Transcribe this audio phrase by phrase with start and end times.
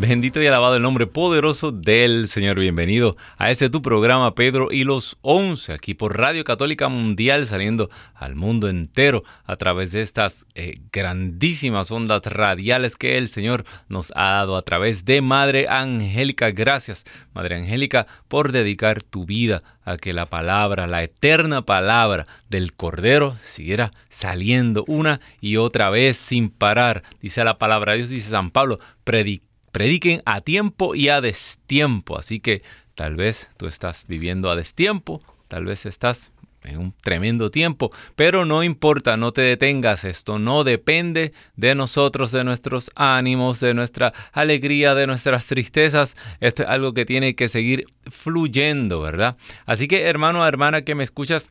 [0.00, 2.58] Bendito y alabado el nombre poderoso del Señor.
[2.58, 7.90] Bienvenido a este tu programa, Pedro y los Once, aquí por Radio Católica Mundial, saliendo
[8.14, 14.10] al mundo entero a través de estas eh, grandísimas ondas radiales que el Señor nos
[14.16, 16.50] ha dado a través de Madre Angélica.
[16.50, 22.72] Gracias, Madre Angélica, por dedicar tu vida a que la palabra, la eterna palabra del
[22.72, 27.02] Cordero siguiera saliendo una y otra vez sin parar.
[27.20, 32.18] Dice la palabra de Dios, dice San Pablo, predicar prediquen a tiempo y a destiempo.
[32.18, 32.62] Así que
[32.94, 38.44] tal vez tú estás viviendo a destiempo, tal vez estás en un tremendo tiempo, pero
[38.44, 44.12] no importa, no te detengas, esto no depende de nosotros, de nuestros ánimos, de nuestra
[44.32, 49.36] alegría, de nuestras tristezas, esto es algo que tiene que seguir fluyendo, ¿verdad?
[49.64, 51.48] Así que hermano, hermana que me escuchas,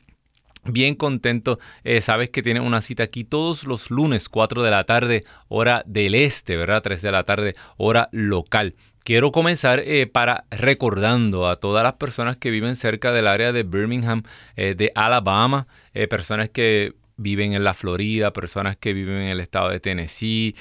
[0.65, 4.83] Bien contento, eh, sabes que tiene una cita aquí todos los lunes, 4 de la
[4.83, 6.83] tarde, hora del este, ¿verdad?
[6.83, 8.75] 3 de la tarde, hora local.
[9.03, 13.63] Quiero comenzar eh, para recordando a todas las personas que viven cerca del área de
[13.63, 14.23] Birmingham,
[14.55, 15.67] eh, de Alabama,
[16.09, 20.55] personas que viven en la Florida, personas que viven en el estado de Tennessee,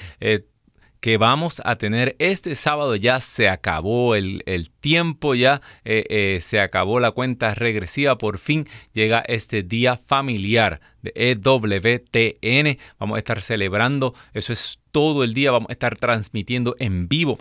[0.99, 2.95] que vamos a tener este sábado.
[2.95, 4.43] Ya se acabó el,
[4.81, 8.17] tiempo, ya eh, eh, se acabó la cuenta regresiva.
[8.17, 12.77] Por fin llega este día familiar de EWTN.
[12.99, 15.51] Vamos a estar celebrando, eso es todo el día.
[15.51, 17.39] Vamos a estar transmitiendo en vivo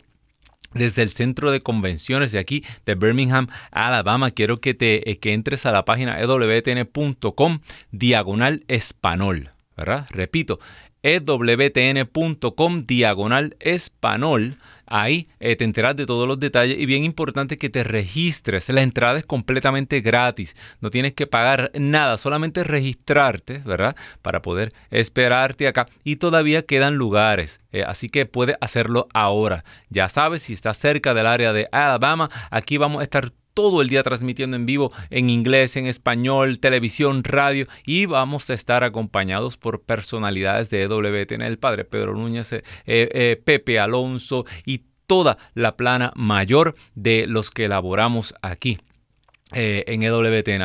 [0.75, 4.31] desde el centro de convenciones de aquí de Birmingham, Alabama.
[4.31, 9.51] Quiero que te eh, que entres a la página ewtn.com diagonal español.
[9.79, 10.07] ¿verdad?
[10.11, 10.58] Repito,
[11.08, 14.58] ewtn.com diagonal español.
[14.91, 18.69] Ahí eh, te enteras de todos los detalles y bien importante que te registres.
[18.70, 20.57] La entrada es completamente gratis.
[20.80, 23.96] No tienes que pagar nada, solamente registrarte, ¿verdad?
[24.23, 25.89] Para poder esperarte acá.
[26.05, 27.61] Y todavía quedan lugares.
[27.73, 29.64] Eh, así que puedes hacerlo ahora.
[29.90, 33.89] Ya sabes, si estás cerca del área de Alabama, aquí vamos a estar todo el
[33.89, 39.57] día transmitiendo en vivo en inglés, en español, televisión, radio y vamos a estar acompañados
[39.57, 45.77] por personalidades de EWTN, el padre Pedro Núñez, eh, eh, Pepe Alonso y toda la
[45.77, 48.79] plana mayor de los que elaboramos aquí
[49.52, 50.63] eh, en EWTN.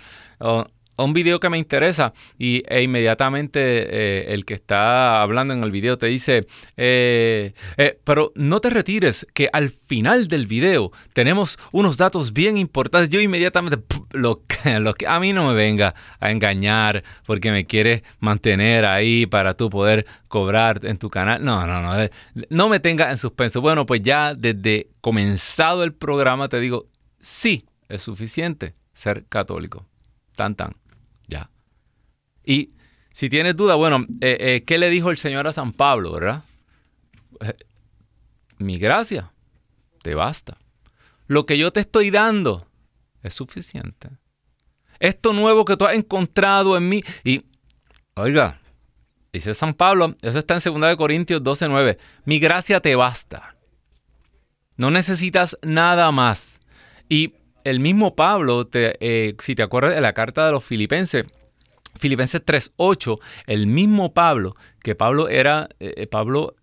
[1.04, 5.70] un video que me interesa y, e inmediatamente eh, el que está hablando en el
[5.70, 6.46] video te dice,
[6.76, 12.56] eh, eh, pero no te retires, que al final del video tenemos unos datos bien
[12.56, 13.10] importantes.
[13.10, 13.78] Yo inmediatamente,
[14.12, 14.42] lo,
[14.80, 19.70] lo a mí no me venga a engañar porque me quieres mantener ahí para tú
[19.70, 21.44] poder cobrar en tu canal.
[21.44, 22.08] No, no, no,
[22.50, 23.60] no me tenga en suspenso.
[23.60, 26.86] Bueno, pues ya desde comenzado el programa te digo,
[27.18, 29.86] sí, es suficiente ser católico.
[30.34, 30.74] Tan, tan.
[32.48, 32.72] Y
[33.12, 36.42] si tienes duda, bueno, eh, eh, ¿qué le dijo el Señor a San Pablo, verdad?
[37.42, 37.52] Eh,
[38.56, 39.32] mi gracia
[40.02, 40.56] te basta.
[41.26, 42.66] Lo que yo te estoy dando
[43.22, 44.08] es suficiente.
[44.98, 47.04] Esto nuevo que tú has encontrado en mí.
[47.22, 47.44] Y,
[48.14, 48.62] oiga,
[49.30, 51.98] dice San Pablo, eso está en 2 Corintios 12, 9.
[52.24, 53.56] Mi gracia te basta.
[54.78, 56.60] No necesitas nada más.
[57.10, 57.34] Y
[57.64, 61.26] el mismo Pablo, eh, si te acuerdas de la carta de los filipenses,
[61.98, 66.54] Filipenses 3.8, el mismo Pablo, que Pablo era, eh, eh, Pablo,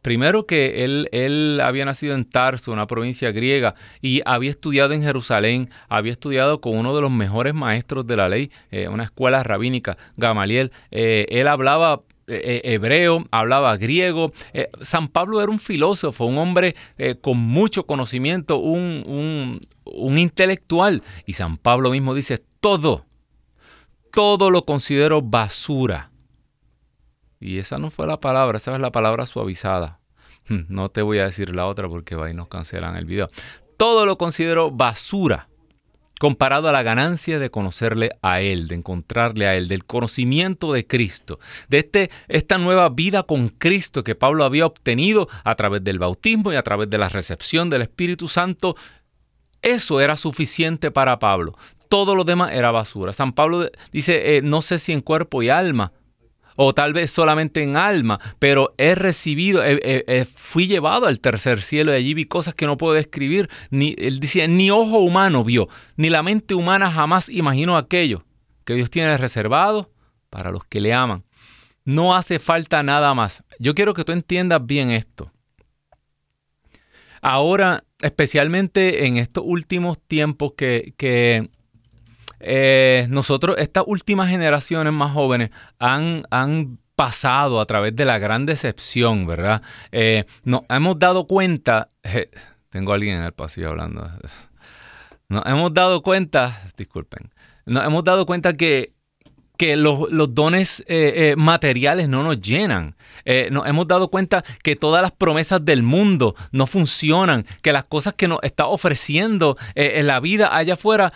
[0.00, 5.02] primero que él, él había nacido en Tarso, una provincia griega, y había estudiado en
[5.02, 8.50] Jerusalén, había estudiado con uno de los mejores maestros de la ley,
[8.90, 10.72] una escuela rabínica, Gamaliel.
[10.90, 14.32] él hablaba eh, eh, hebreo, hablaba griego.
[14.52, 16.76] Eh, San Pablo era un filósofo, un hombre
[17.20, 21.02] con mucho conocimiento, un, un intelectual.
[21.26, 23.04] Y San Pablo mismo dice, todo,
[24.12, 26.10] todo lo considero basura.
[27.40, 30.00] Y esa no fue la palabra, esa es la palabra suavizada.
[30.48, 33.30] Hmm, no te voy a decir la otra porque y nos cancelan el video.
[33.76, 35.50] Todo lo considero basura
[36.20, 40.86] comparado a la ganancia de conocerle a Él, de encontrarle a Él, del conocimiento de
[40.86, 41.40] Cristo,
[41.70, 46.52] de este, esta nueva vida con Cristo que Pablo había obtenido a través del bautismo
[46.52, 48.76] y a través de la recepción del Espíritu Santo.
[49.62, 51.56] Eso era suficiente para Pablo.
[51.90, 53.12] Todo lo demás era basura.
[53.12, 55.92] San Pablo dice, eh, no sé si en cuerpo y alma,
[56.56, 59.62] o tal vez solamente en alma, pero he recibido,
[60.34, 63.48] fui llevado al tercer cielo y allí vi cosas que no puedo describir.
[63.70, 68.24] Ni, él decía, ni ojo humano vio, ni la mente humana jamás imaginó aquello
[68.64, 69.90] que Dios tiene reservado
[70.28, 71.24] para los que le aman.
[71.84, 73.42] No hace falta nada más.
[73.58, 75.32] Yo quiero que tú entiendas bien esto.
[77.22, 81.50] Ahora, especialmente en estos últimos tiempos que, que
[82.40, 88.46] eh, nosotros, estas últimas generaciones más jóvenes han, han pasado a través de la gran
[88.46, 89.62] decepción, ¿verdad?
[89.92, 91.90] Eh, nos hemos dado cuenta,
[92.70, 94.10] tengo a alguien en el pasillo hablando,
[95.28, 97.30] nos hemos dado cuenta, disculpen,
[97.66, 98.88] nos hemos dado cuenta que
[99.60, 102.96] que los, dones eh, eh, materiales no nos llenan.
[103.26, 107.84] Eh, nos hemos dado cuenta que todas las promesas del mundo no funcionan, que las
[107.84, 111.12] cosas que nos está ofreciendo en la vida allá afuera,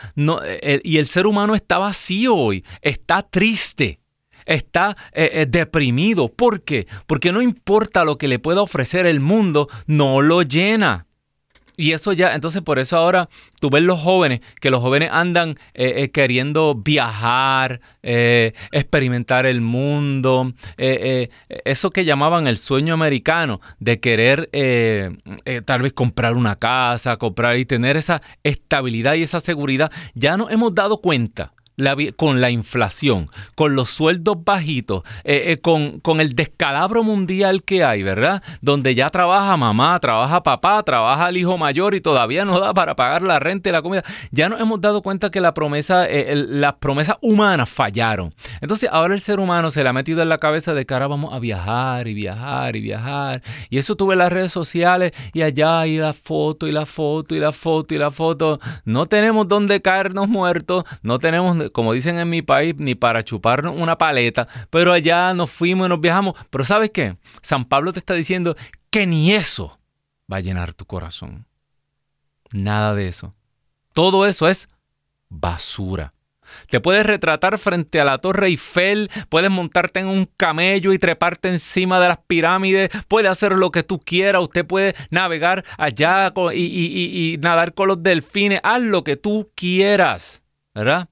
[0.85, 4.00] y el ser humano está vacío hoy, está triste
[4.44, 4.94] está
[5.46, 6.29] deprimido.
[6.29, 6.87] ¿Por qué?
[7.06, 11.06] Porque no importa lo que le pueda ofrecer el mundo, no lo llena.
[11.76, 13.29] Y eso ya, entonces por eso ahora
[13.61, 19.61] tú ves los jóvenes, que los jóvenes andan eh, eh, queriendo viajar, eh, experimentar el
[19.61, 24.51] mundo, eso que llamaban el sueño americano, de querer
[25.65, 30.53] tal vez comprar una casa, comprar y tener esa estabilidad y esa seguridad, ya nos
[30.53, 31.55] hemos dado cuenta
[32.17, 37.85] con la inflación, con los sueldos bajitos, eh, eh, con, con, el descalabro mundial que
[37.85, 38.43] hay, ¿verdad?
[38.61, 42.95] Donde ya trabaja mamá, trabaja papá, trabaja el hijo mayor y todavía no da para
[42.95, 44.05] pagar la renta y la comida.
[44.31, 48.33] Ya nos hemos dado cuenta que eh, las promesas humanas fallaron.
[48.61, 51.09] Entonces ahora el ser humano se le ha metido en la cabeza de que ahora
[51.09, 53.43] vamos a viajar y viajar y viajar.
[53.69, 57.41] Y eso tuve las redes sociales y allá y la foto y la foto y
[57.41, 58.61] la foto y la foto.
[58.85, 63.77] No tenemos dónde caernos muertos, no tenemos como dicen en mi país, ni para chuparnos
[63.77, 66.35] una paleta, pero allá nos fuimos y nos viajamos.
[66.51, 67.17] Pero ¿sabes qué?
[67.43, 68.56] San Pablo te está diciendo
[68.91, 69.79] que ni eso
[70.33, 71.47] va a llenar tu corazón.
[72.53, 73.35] Nada de eso.
[73.93, 74.69] Todo eso es
[75.29, 76.15] basura.
[76.69, 81.49] Te puedes retratar frente a la Torre Eiffel, puedes montarte en un camello y treparte
[81.49, 87.33] encima de las pirámides, puedes hacer lo que tú quieras, usted puede navegar allá y,
[87.33, 90.43] y nadar con los delfines, haz lo que tú quieras,
[90.75, 91.09] ¿verdad?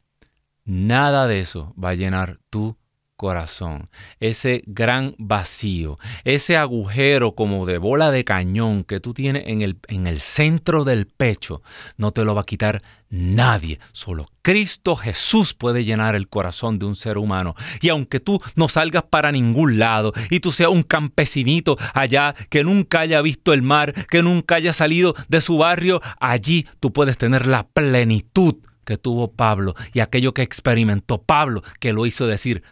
[0.65, 2.77] Nada de eso va a llenar tu
[3.23, 3.89] corazón,
[4.19, 9.79] ese gran vacío, ese agujero como de bola de cañón que tú tienes en el,
[9.87, 11.63] en el centro del pecho,
[11.97, 13.79] no te lo va a quitar nadie.
[13.93, 17.55] Solo Cristo Jesús puede llenar el corazón de un ser humano.
[17.81, 22.65] Y aunque tú no salgas para ningún lado y tú seas un campesinito allá que
[22.65, 27.19] nunca haya visto el mar, que nunca haya salido de su barrio, allí tú puedes
[27.19, 32.63] tener la plenitud que tuvo Pablo y aquello que experimentó Pablo, que lo hizo decir,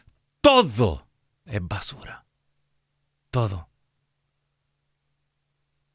[0.40, 1.06] todo
[1.44, 2.24] es basura.
[3.30, 3.68] Todo.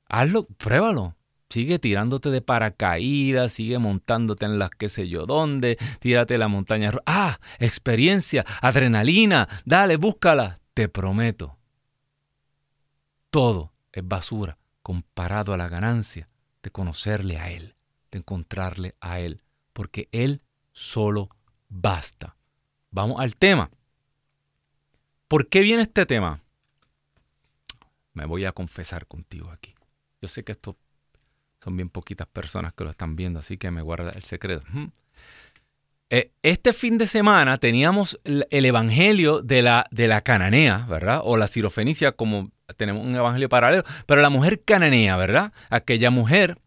[0.07, 1.15] Hazlo, pruébalo.
[1.49, 6.91] Sigue tirándote de paracaídas, sigue montándote en las qué sé yo dónde, tírate la montaña.
[7.05, 10.59] Ah, experiencia, adrenalina, dale, búscala.
[10.73, 11.57] Te prometo.
[13.29, 16.29] Todo es basura comparado a la ganancia
[16.61, 17.75] de conocerle a Él,
[18.11, 19.41] de encontrarle a Él,
[19.75, 20.41] porque Él
[20.71, 21.29] solo
[21.67, 22.37] basta.
[22.91, 23.69] Vamos al tema.
[25.27, 26.39] ¿Por qué viene este tema?
[28.13, 29.75] Me voy a confesar contigo aquí.
[30.21, 30.77] Yo sé que esto
[31.61, 34.63] son bien poquitas personas que lo están viendo, así que me guarda el secreto.
[36.09, 41.19] Eh, este fin de semana teníamos el, evangelio de la, de la cananea, ¿verdad?
[41.25, 45.51] O la sirofenicia, como tenemos un evangelio paralelo, pero la mujer cananea, ¿verdad?
[45.69, 46.61] Aquella mujer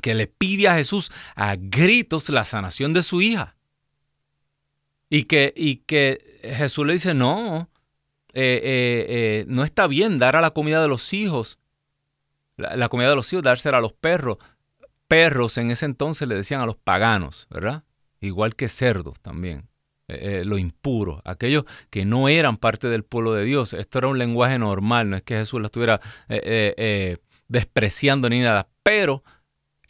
[0.00, 3.56] que le pide a Jesús a gritos la sanación de su hija.
[5.10, 7.68] Y que, y que Jesús le dice, no,
[8.32, 11.58] eh, eh, no está bien dar a la comida de los hijos
[12.56, 14.38] la, comida de los hijos, dársela a los perros.
[15.08, 17.84] Perros en ese entonces le decían a los paganos, ¿verdad?
[18.20, 19.68] Igual que cerdos también.
[20.08, 23.72] Eh, eh, lo impuro, aquellos que no eran parte del pueblo de Dios.
[23.72, 27.18] Esto era un lenguaje normal, no es que Jesús lo estuviera eh,
[27.48, 29.22] despreciando ni nada, pero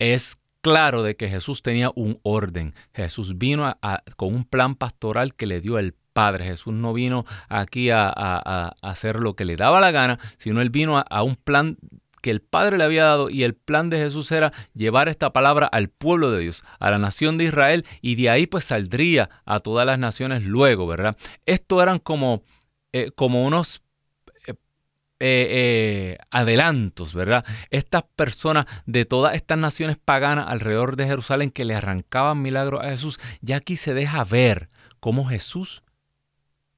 [0.03, 2.75] es claro de que Jesús tenía un orden.
[2.93, 3.77] Jesús vino
[4.17, 6.45] con un plan pastoral que le dio el Padre.
[6.45, 10.99] Jesús no vino aquí a, hacer lo que le daba la gana, sino él vino
[10.99, 11.79] a, un plan
[12.21, 15.67] que el Padre le había dado y el plan de Jesús era llevar esta palabra
[15.67, 19.61] al pueblo de Dios, a la nación de Israel y de ahí pues saldría a
[19.61, 21.17] todas las naciones luego, ¿verdad?
[21.47, 22.43] Esto eran como,
[22.93, 23.83] eh, como unos
[25.25, 27.45] eh, adelantos, ¿verdad?
[27.71, 32.91] Estas personas de todas estas naciones paganas alrededor de Jerusalén que le arrancaban milagros a
[32.91, 34.69] Jesús, ya aquí se deja ver
[35.01, 35.83] cómo Jesús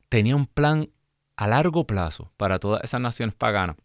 [0.08, 0.90] tenía un plan
[1.36, 3.76] a largo plazo para todas esas naciones paganas.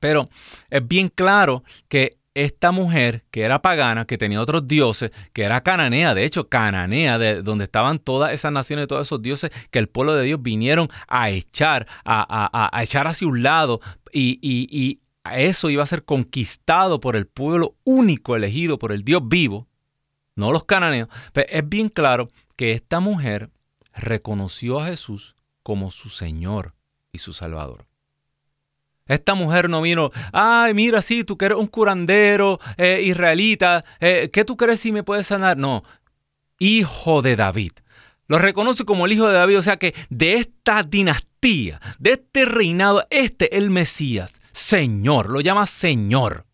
[0.00, 0.28] Pero
[0.68, 5.62] es bien claro que esta mujer, que era pagana, que tenía otros dioses, que era
[5.62, 9.88] cananea, de hecho, cananea, de donde estaban todas esas naciones, todos esos dioses que el
[9.88, 13.80] pueblo de Dios vinieron a echar, a, echar hacia un lado,
[14.12, 15.00] y, y,
[15.32, 19.66] eso iba a ser conquistado por el pueblo único elegido por el Dios vivo,
[20.36, 21.08] no los cananeos.
[21.32, 23.50] Pero es bien claro que esta mujer
[23.92, 26.74] reconoció a Jesús como su Señor
[27.12, 27.86] y su Salvador.
[29.06, 34.30] Esta mujer no vino, ay, mira, sí, tú que eres un curandero eh, israelita, eh,
[34.32, 35.56] ¿qué tú crees si me puedes sanar?
[35.56, 35.84] No,
[36.58, 37.72] hijo de David.
[38.28, 42.44] Lo reconoce como el hijo de David, o sea que de esta dinastía, de este
[42.44, 46.44] reinado, este el Mesías, Señor, lo llama Señor.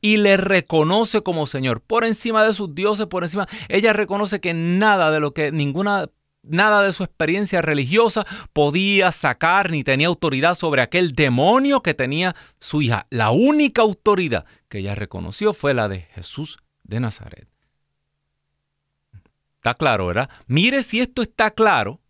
[0.00, 3.48] Y le reconoce como Señor, por encima de sus dioses, por encima.
[3.68, 6.08] Ella reconoce que nada de lo que ninguna
[6.42, 12.34] nada de su experiencia religiosa podía sacar ni tenía autoridad sobre aquel demonio que tenía
[12.58, 13.06] su hija.
[13.10, 17.48] La única autoridad que ella reconoció fue la de Jesús de Nazaret.
[19.56, 20.30] Está claro, ¿verdad?
[20.46, 22.00] Mire si esto está claro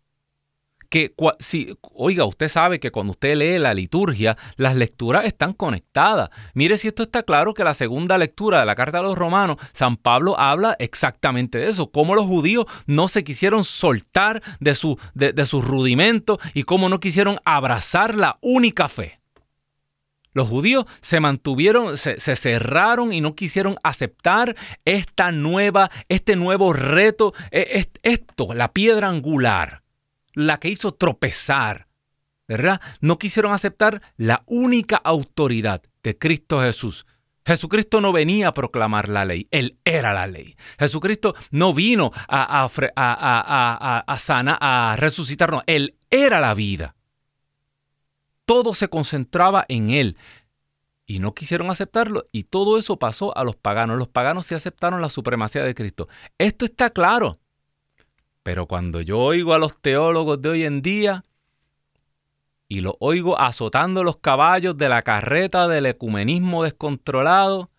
[0.89, 6.29] que si, oiga, usted sabe que cuando usted lee la liturgia, las lecturas están conectadas.
[6.53, 9.57] Mire si esto está claro que la segunda lectura de la carta a los romanos,
[9.71, 14.99] San Pablo habla exactamente de eso, cómo los judíos no se quisieron soltar de, su,
[15.13, 19.19] de, sus rudimentos y cómo no quisieron abrazar la única fe.
[20.31, 24.55] Los judíos se mantuvieron, se, se, cerraron y no quisieron aceptar
[24.85, 29.78] esta nueva, este nuevo reto, e, esto, la piedra angular
[30.45, 31.87] la que hizo tropezar,
[32.47, 32.81] ¿verdad?
[33.01, 37.05] No quisieron aceptar la única autoridad de Cristo Jesús.
[37.45, 40.55] Jesucristo no venía a proclamar la ley, Él era la ley.
[40.77, 46.95] Jesucristo no vino a, a, a, sanar, a resucitarnos, Él era la vida.
[48.45, 50.17] Todo se concentraba en Él
[51.05, 53.97] y no quisieron aceptarlo y todo eso pasó a los paganos.
[53.97, 56.07] Los paganos sí aceptaron la supremacía de Cristo.
[56.37, 57.39] Esto está claro.
[58.49, 61.23] Pero cuando yo oigo a los teólogos de hoy en día
[62.67, 67.69] y los oigo azotando los caballos de la carreta del ecumenismo descontrolado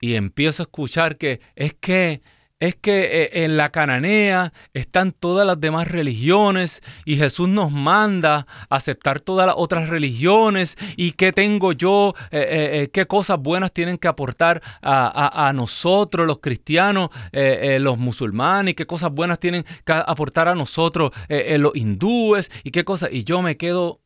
[0.00, 2.22] y empiezo a escuchar que es que
[2.62, 8.46] es que eh, en la cananea están todas las demás religiones y Jesús nos manda
[8.70, 13.72] a aceptar todas las otras religiones y qué tengo yo, eh, eh, qué cosas buenas
[13.72, 19.92] tienen que aportar a, nosotros los cristianos, los musulmanes, y qué cosas buenas tienen que
[19.92, 23.10] aportar a nosotros los hindúes y qué cosas.
[23.12, 24.00] Y yo me quedo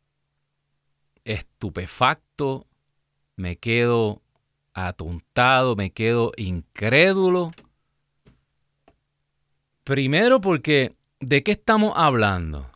[1.25, 2.67] estupefacto,
[3.37, 4.23] me quedo
[4.73, 7.51] atontado, me quedo incrédulo
[9.87, 12.69] Primero porque, ¿de qué estamos hablando?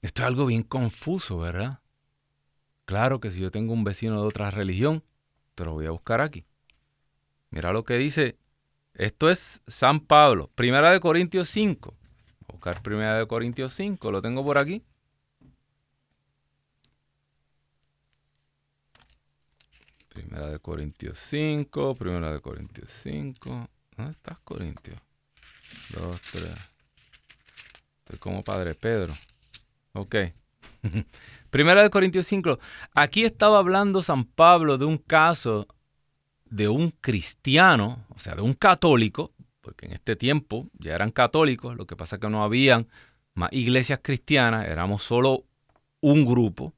[0.00, 1.80] Esto es algo bien confuso, ¿verdad?
[2.86, 5.04] Claro que si yo tengo un vecino de otra religión,
[5.54, 6.46] te lo voy a buscar aquí.
[7.50, 8.38] Mira lo que dice.
[8.94, 11.94] Esto es San Pablo, Primera de Corintios 5.
[12.48, 14.82] Buscar Primera de Corintios 5, lo tengo por aquí.
[20.08, 23.68] Primera de Corintios 5, Primera de Corintios 5.
[23.94, 25.05] ¿Dónde estás, Corintios?
[25.90, 26.54] Dos, tres.
[28.00, 29.14] Estoy como Padre Pedro.
[29.92, 30.16] Ok.
[31.50, 32.58] Primera de Corintios 5.
[32.94, 35.66] Aquí estaba hablando San Pablo de un caso
[36.44, 41.76] de un cristiano, o sea, de un católico, porque en este tiempo ya eran católicos,
[41.76, 42.88] lo que pasa es que no habían
[43.34, 45.44] más iglesias cristianas, éramos solo
[46.00, 46.72] un grupo.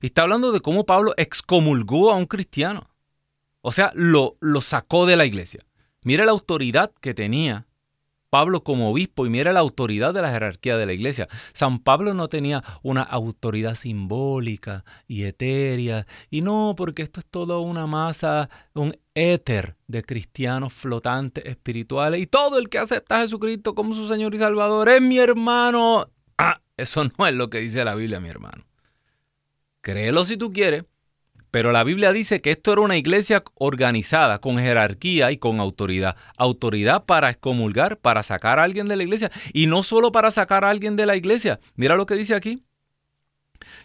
[0.00, 2.90] Y está hablando de cómo Pablo excomulgó a un cristiano.
[3.60, 5.64] O sea, lo, lo sacó de la iglesia.
[6.02, 7.66] Mira la autoridad que tenía
[8.32, 11.28] Pablo como obispo y mira la autoridad de la jerarquía de la iglesia.
[11.52, 16.06] San Pablo no tenía una autoridad simbólica y etérea.
[16.30, 22.22] Y no, porque esto es todo una masa, un éter de cristianos flotantes espirituales.
[22.22, 26.08] Y todo el que acepta a Jesucristo como su Señor y Salvador es mi hermano.
[26.38, 28.64] Ah, eso no es lo que dice la Biblia, mi hermano.
[29.82, 30.84] Créelo si tú quieres,
[31.52, 36.16] pero la Biblia dice que esto era una iglesia organizada, con jerarquía y con autoridad.
[36.38, 39.30] Autoridad para excomulgar, para sacar a alguien de la iglesia.
[39.52, 41.60] Y no solo para sacar a alguien de la iglesia.
[41.76, 42.64] Mira lo que dice aquí.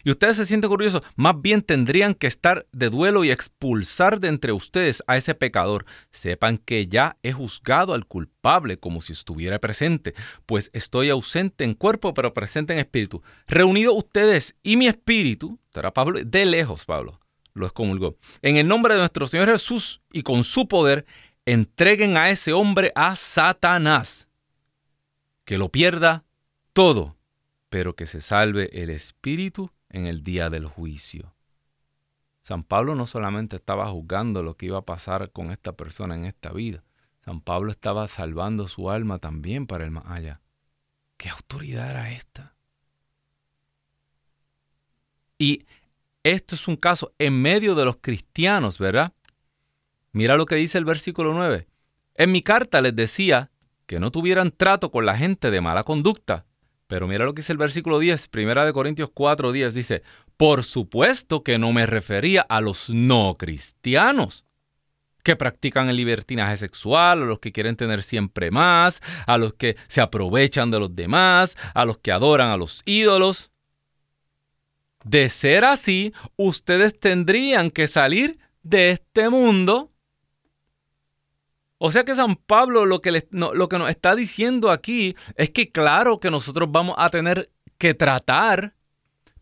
[0.02, 4.28] Y ustedes se sienten curiosos, más bien tendrían que estar de duelo y expulsar de
[4.28, 5.84] entre ustedes a ese pecador.
[6.10, 10.14] Sepan que ya he juzgado al culpable como si estuviera presente,
[10.46, 13.22] pues estoy ausente en cuerpo pero presente en espíritu.
[13.46, 15.60] Reunido ustedes y mi espíritu,
[15.94, 17.20] Pablo, de lejos Pablo,
[17.58, 18.16] lo excomulgó.
[18.42, 21.06] En el nombre de nuestro Señor Jesús y con su poder,
[21.44, 24.28] entreguen a ese hombre a Satanás.
[25.44, 26.24] Que lo pierda
[26.72, 27.16] todo,
[27.68, 31.34] pero que se salve el espíritu en el día del juicio.
[32.42, 36.24] San Pablo no solamente estaba juzgando lo que iba a pasar con esta persona en
[36.24, 36.82] esta vida,
[37.28, 40.40] San Pablo estaba salvando su alma también para el más allá.
[41.18, 42.56] ¿Qué autoridad era esta?
[45.36, 45.66] Y
[46.30, 49.12] esto es un caso en medio de los cristianos, ¿verdad?
[50.12, 51.66] Mira lo que dice el versículo 9.
[52.14, 53.50] En mi carta les decía
[53.86, 56.44] que no tuvieran trato con la gente de mala conducta.
[56.86, 60.02] Pero mira lo que dice el versículo 10, primera de Corintios 4, 10, dice,
[60.36, 64.46] por supuesto que no me refería a los no cristianos
[65.22, 69.76] que practican el libertinaje sexual, a los que quieren tener siempre más, a los que
[69.86, 73.50] se aprovechan de los demás, a los que adoran a los ídolos.
[75.08, 79.90] De ser así, ustedes tendrían que salir de este mundo.
[81.78, 85.70] O sea que San Pablo lo que, lo que nos está diciendo aquí es que
[85.70, 88.74] claro que nosotros vamos a tener que tratar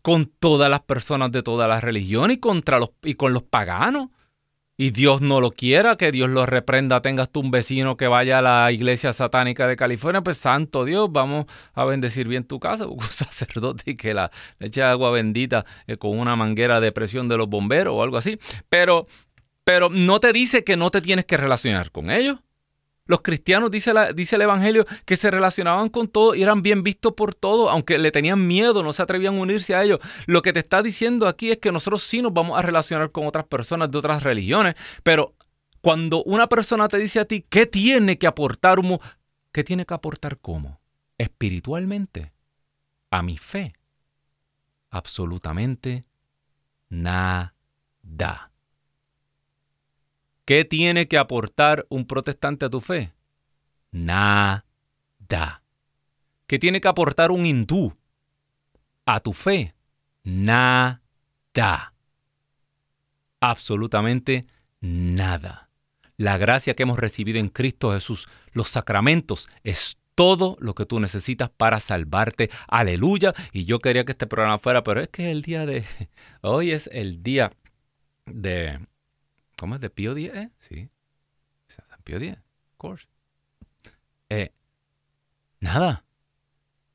[0.01, 4.07] con todas las personas de todas las religiones y, contra los, y con los paganos
[4.77, 8.39] y Dios no lo quiera, que Dios lo reprenda, tengas tú un vecino que vaya
[8.39, 12.87] a la iglesia satánica de California, pues santo Dios, vamos a bendecir bien tu casa,
[12.87, 17.27] un sacerdote y que la le eche agua bendita eh, con una manguera de presión
[17.27, 18.39] de los bomberos o algo así.
[18.69, 19.07] Pero,
[19.63, 22.39] pero no te dice que no te tienes que relacionar con ellos.
[23.07, 27.33] Los cristianos, dice, el Evangelio, que se relacionaban con todo y eran bien vistos por
[27.33, 29.99] todo, aunque le tenían miedo, no se atrevían a unirse a ellos.
[30.25, 33.25] Lo que te está diciendo aquí es que nosotros sí nos vamos a relacionar con
[33.25, 35.33] otras personas de otras religiones, pero
[35.81, 38.79] cuando una persona te dice a ti, ¿qué tiene que aportar?
[39.51, 40.81] ¿Qué tiene que aportar cómo?
[41.17, 42.33] Espiritualmente,
[43.09, 43.73] a mi fe.
[44.89, 46.03] Absolutamente
[46.89, 47.53] nada.
[50.47, 53.11] ¿Qué tiene que aportar un protestante a tu fe?
[53.91, 54.63] Nada.
[56.47, 57.93] ¿Qué tiene que aportar un hindú
[59.05, 59.75] a tu fe?
[60.23, 61.01] Nada.
[63.41, 64.47] Absolutamente
[64.79, 65.69] nada.
[66.15, 71.01] La gracia que hemos recibido en Cristo Jesús, los sacramentos, es todo lo que tú
[71.01, 72.49] necesitas para salvarte.
[72.69, 73.33] Aleluya.
[73.51, 75.83] Y yo quería que este programa fuera, pero es que es el día de...
[76.41, 77.51] Hoy es el día
[78.25, 78.79] de
[79.57, 79.81] ¿Cómo es?
[79.81, 80.35] ¿De Pío 10?
[80.35, 80.49] Eh?
[80.59, 80.89] Sí.
[81.67, 83.07] San Pío 10, of course.
[84.29, 84.51] Eh,
[85.59, 86.03] nada.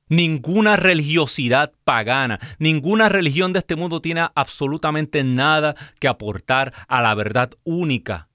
[0.09, 7.14] Ninguna religiosidad pagana, ninguna religión de este mundo tiene absolutamente nada que aportar a la
[7.14, 8.29] verdad única,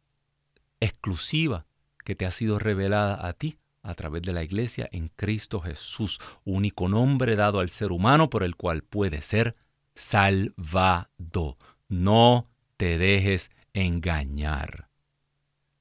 [0.80, 1.68] exclusiva,
[2.04, 6.20] que te ha sido revelada a ti a través de la iglesia en Cristo Jesús,
[6.44, 9.56] único nombre dado al ser humano por el cual puede ser
[9.94, 11.58] salvado.
[11.88, 13.52] No te dejes
[13.86, 14.88] engañar.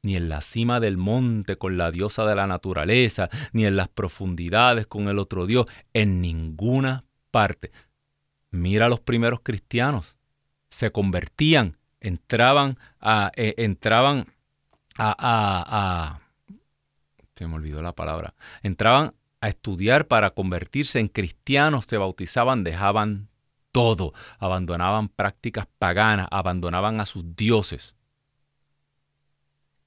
[0.02, 3.88] ni en la cima del monte con la diosa de la naturaleza, ni en las
[3.88, 7.72] profundidades con el otro Dios, en ninguna parte.
[8.52, 10.16] Mira a los primeros cristianos,
[10.70, 14.26] se convertían, entraban a, eh, entraban
[14.96, 16.20] a, a,
[17.44, 23.28] me olvidó la palabra, entraban a estudiar para convertirse en cristianos, se bautizaban, dejaban
[23.76, 27.94] todo, abandonaban prácticas paganas, abandonaban a sus dioses.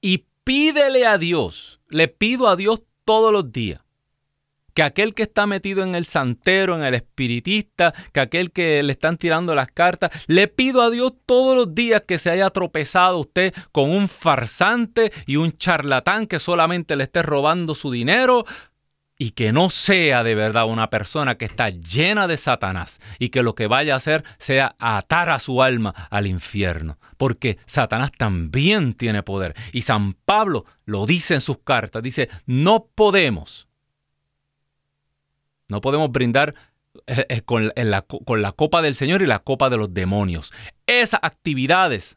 [0.00, 3.82] Y pídele a Dios, le pido a Dios todos los días,
[4.74, 8.92] que aquel que está metido en el santero, en el espiritista, que aquel que le
[8.92, 13.18] están tirando las cartas, le pido a Dios todos los días que se haya tropezado
[13.18, 18.44] usted con un farsante y un charlatán que solamente le esté robando su dinero,
[19.20, 23.42] y que no sea de verdad una persona que está llena de Satanás y que
[23.42, 28.94] lo que vaya a hacer sea atar a su alma al infierno, porque Satanás también
[28.94, 29.54] tiene poder.
[29.74, 33.68] Y San Pablo lo dice en sus cartas, dice, no podemos,
[35.68, 36.54] no podemos brindar
[37.06, 40.50] eh, eh, con, la, con la copa del Señor y la copa de los demonios.
[40.86, 42.16] Esas actividades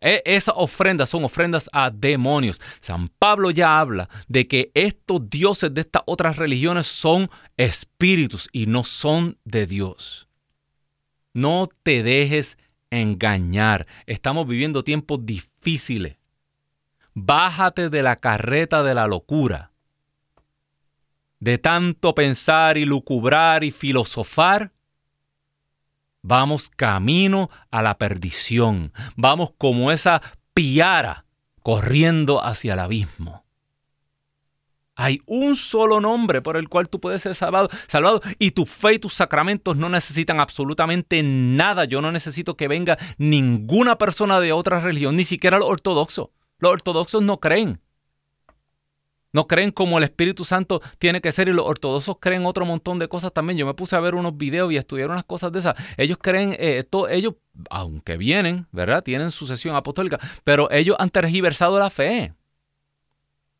[0.00, 2.60] esas ofrendas son ofrendas a demonios.
[2.80, 8.66] San Pablo ya habla de que estos dioses de estas otras religiones son espíritus y
[8.66, 10.28] no son de Dios.
[11.32, 12.58] No te dejes
[12.90, 13.86] engañar.
[14.06, 16.16] Estamos viviendo tiempos difíciles.
[17.14, 19.72] Bájate de la carreta de la locura.
[21.40, 24.72] De tanto pensar y lucubrar y filosofar,
[26.28, 28.92] Vamos camino a la perdición.
[29.14, 30.20] Vamos como esa
[30.54, 31.24] piara
[31.62, 33.44] corriendo hacia el abismo.
[34.96, 38.94] Hay un solo nombre por el cual tú puedes ser salvado, salvado, y tu fe
[38.94, 41.84] y tus sacramentos no necesitan absolutamente nada.
[41.84, 46.30] Yo no necesito que venga ninguna persona de otra religión, ni siquiera los ortodoxos.
[46.58, 47.80] Los ortodoxos no creen.
[49.36, 52.98] No creen como el Espíritu Santo tiene que ser y los ortodoxos creen otro montón
[52.98, 53.58] de cosas también.
[53.58, 55.76] Yo me puse a ver unos videos y estudiar unas cosas de esas.
[55.98, 57.34] Ellos creen, eh, ellos,
[57.68, 59.04] aunque vienen, ¿verdad?
[59.04, 62.32] Tienen sucesión apostólica, pero ellos han tergiversado la fe.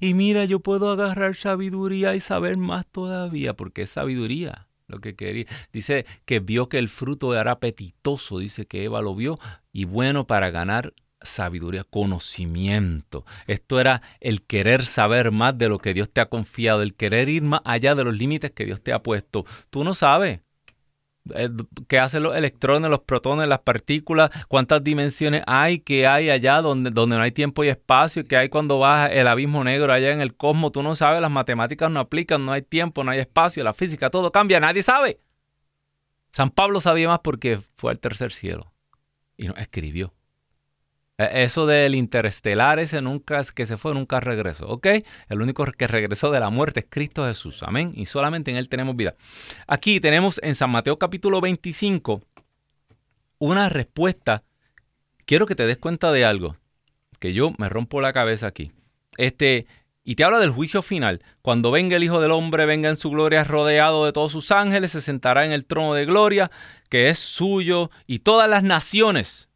[0.01, 5.15] Y mira, yo puedo agarrar sabiduría y saber más todavía, porque es sabiduría lo que
[5.15, 5.45] quería.
[5.73, 9.39] Dice que vio que el fruto era apetitoso, dice que Eva lo vio,
[9.73, 13.25] y bueno para ganar sabiduría, conocimiento.
[13.47, 17.29] Esto era el querer saber más de lo que Dios te ha confiado, el querer
[17.29, 19.45] ir más allá de los límites que Dios te ha puesto.
[19.71, 20.41] Tú no sabes
[21.35, 21.51] eh,
[21.89, 26.91] qué hacen los electrones, los protones, las partículas, cuántas dimensiones hay, qué hay allá donde,
[26.91, 30.21] donde no hay tiempo y espacio, qué hay cuando baja el abismo negro allá en
[30.21, 30.73] el cosmos.
[30.73, 34.11] Tú no sabes, las matemáticas no aplican, no hay tiempo, no hay espacio, la física,
[34.11, 35.21] todo cambia, nadie sabe.
[36.33, 38.73] San Pablo sabía más porque fue al tercer cielo
[39.37, 40.13] y nos escribió.
[41.19, 44.87] E, eso del interestelar, ese nunca, que se fue, nunca regresó, ¿ok?
[45.29, 47.93] El único que regresó de la muerte es Cristo Jesús, amén.
[47.95, 49.17] Y solamente en Él tenemos vida.
[49.67, 52.23] Aquí tenemos en San Mateo capítulo 25
[53.39, 54.45] una respuesta.
[55.27, 56.57] Quiero que te des cuenta de algo,
[57.19, 58.71] que yo me rompo la cabeza aquí.
[59.17, 59.67] Este,
[60.05, 61.23] y te habla del juicio final.
[61.43, 64.93] Cuando venga el Hijo del Hombre, venga en su gloria rodeado de todos sus ángeles,
[64.93, 66.51] se sentará en el trono de gloria,
[66.89, 69.48] que es suyo, y todas las naciones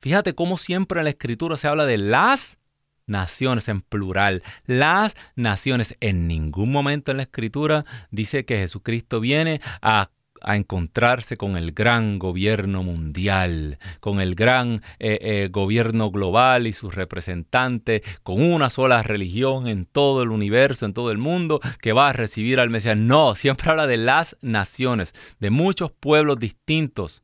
[0.00, 2.58] Fíjate cómo siempre en la escritura se habla de las
[3.06, 4.42] naciones en plural.
[4.64, 5.96] Las naciones.
[6.00, 10.10] En ningún momento en la escritura dice que Jesucristo viene a
[10.42, 16.94] encontrarse con el gran gobierno mundial, con el gran eh, eh, gobierno global y sus
[16.94, 22.08] representantes, con una sola religión en todo el universo, en todo el mundo, que va
[22.08, 22.96] a recibir al Mesías.
[22.96, 27.22] No, siempre habla de las naciones, de muchos pueblos distintos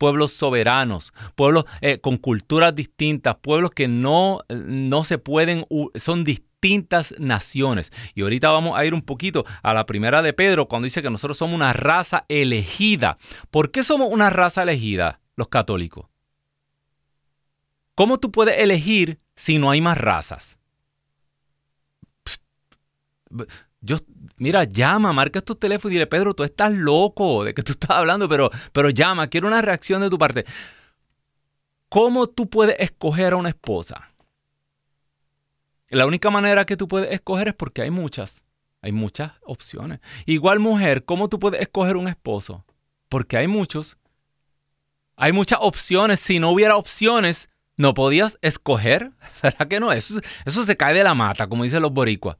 [0.00, 7.14] pueblos soberanos, pueblos eh, con culturas distintas, pueblos que no, no se pueden, son distintas
[7.18, 7.92] naciones.
[8.14, 11.10] Y ahorita vamos a ir un poquito a la primera de Pedro cuando dice que
[11.10, 13.18] nosotros somos una raza elegida.
[13.50, 16.06] ¿Por qué somos una raza elegida los católicos?
[17.94, 20.58] ¿Cómo tú puedes elegir si no hay más razas?
[23.82, 23.98] Yo,
[24.40, 27.90] mira, llama, marca tu teléfono y dile, Pedro, tú estás loco de que tú estás
[27.90, 30.44] hablando, pero, pero llama, quiero una reacción de tu parte.
[31.88, 34.12] ¿Cómo tú puedes escoger a una esposa?
[35.88, 38.44] La única manera que tú puedes escoger es porque hay muchas.
[38.80, 40.00] Hay muchas opciones.
[40.24, 42.64] Igual mujer, ¿cómo tú puedes escoger un esposo?
[43.08, 43.98] Porque hay muchos.
[45.16, 46.18] Hay muchas opciones.
[46.18, 49.10] Si no hubiera opciones, no podías escoger.
[49.42, 49.92] ¿Verdad que no?
[49.92, 52.38] Eso, eso se cae de la mata, como dicen los boricuas.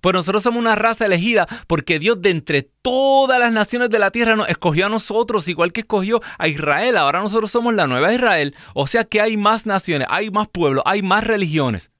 [0.00, 4.10] Pues nosotros somos una raza elegida porque Dios de entre todas las naciones de la
[4.10, 6.96] tierra nos escogió a nosotros, igual que escogió a Israel.
[6.96, 8.54] Ahora nosotros somos la nueva Israel.
[8.74, 11.90] O sea que hay más naciones, hay más pueblos, hay más religiones.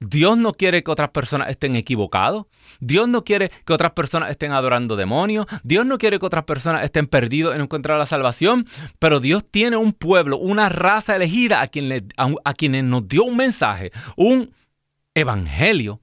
[0.00, 2.46] Dios no quiere que otras personas estén equivocados.
[2.78, 5.46] Dios no quiere que otras personas estén adorando demonios.
[5.64, 8.66] Dios no quiere que otras personas estén perdidos en encontrar la salvación.
[9.00, 13.36] Pero Dios tiene un pueblo, una raza elegida a, quien a quienes nos dio un
[13.36, 14.52] mensaje, un
[15.18, 16.00] evangelio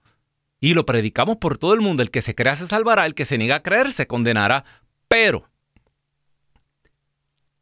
[0.59, 2.03] y lo predicamos por todo el mundo.
[2.03, 4.65] El que se crea se salvará, el que se niega a creer se condenará.
[5.07, 5.49] Pero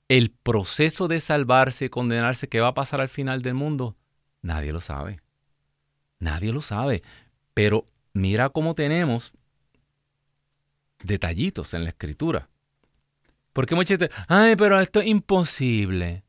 [0.08, 3.96] el proceso de salvarse y condenarse, ¿qué va a pasar al final del mundo?
[4.42, 5.22] Nadie lo sabe.
[6.20, 7.04] Nadie lo sabe.
[7.54, 9.34] Pero mira cómo tenemos
[11.04, 12.50] detallitos en la escritura.
[13.54, 16.24] Porque muchas veces, ay, pero esto es imposible.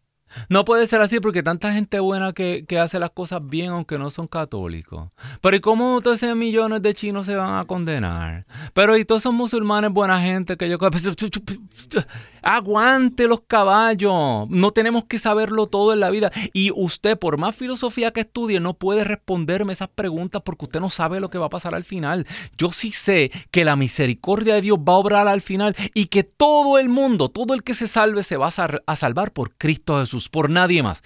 [0.48, 4.10] No puede ser así porque tanta gente buena que, hace las cosas bien aunque no
[4.10, 5.10] son católicos.
[5.40, 8.46] Pero ¿y cómo todos esos millones de chinos se van a condenar?
[8.72, 10.78] Pero ¿y todos esos musulmanes buena gente que yo...
[12.42, 14.48] Aguante los caballos.
[14.50, 16.30] No tenemos que saberlo todo en la vida.
[16.52, 20.90] Y usted, por más filosofía que estudie, no puede responderme esas preguntas porque usted no
[20.90, 22.26] sabe lo que va a pasar al final.
[22.58, 26.22] Yo sí sé que la misericordia de Dios va a obrar al final y que
[26.22, 28.48] todo el mundo, todo el que se salve, se va
[28.86, 31.02] a salvar por Cristo Jesús, por nadie más.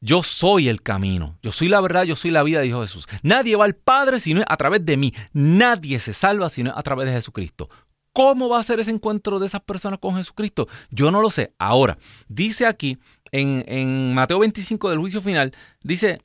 [0.00, 3.06] Yo soy el camino, yo soy la verdad, yo soy la vida, dijo Jesús.
[3.22, 5.12] Nadie va al Padre si no es a través de mí.
[5.32, 7.68] Nadie se salva si no es a través de Jesucristo.
[8.12, 10.68] ¿Cómo va a ser ese encuentro de esas personas con Jesucristo?
[10.90, 11.52] Yo no lo sé.
[11.58, 12.98] Ahora, dice aquí
[13.32, 16.20] en, Mateo 25 del juicio final, dice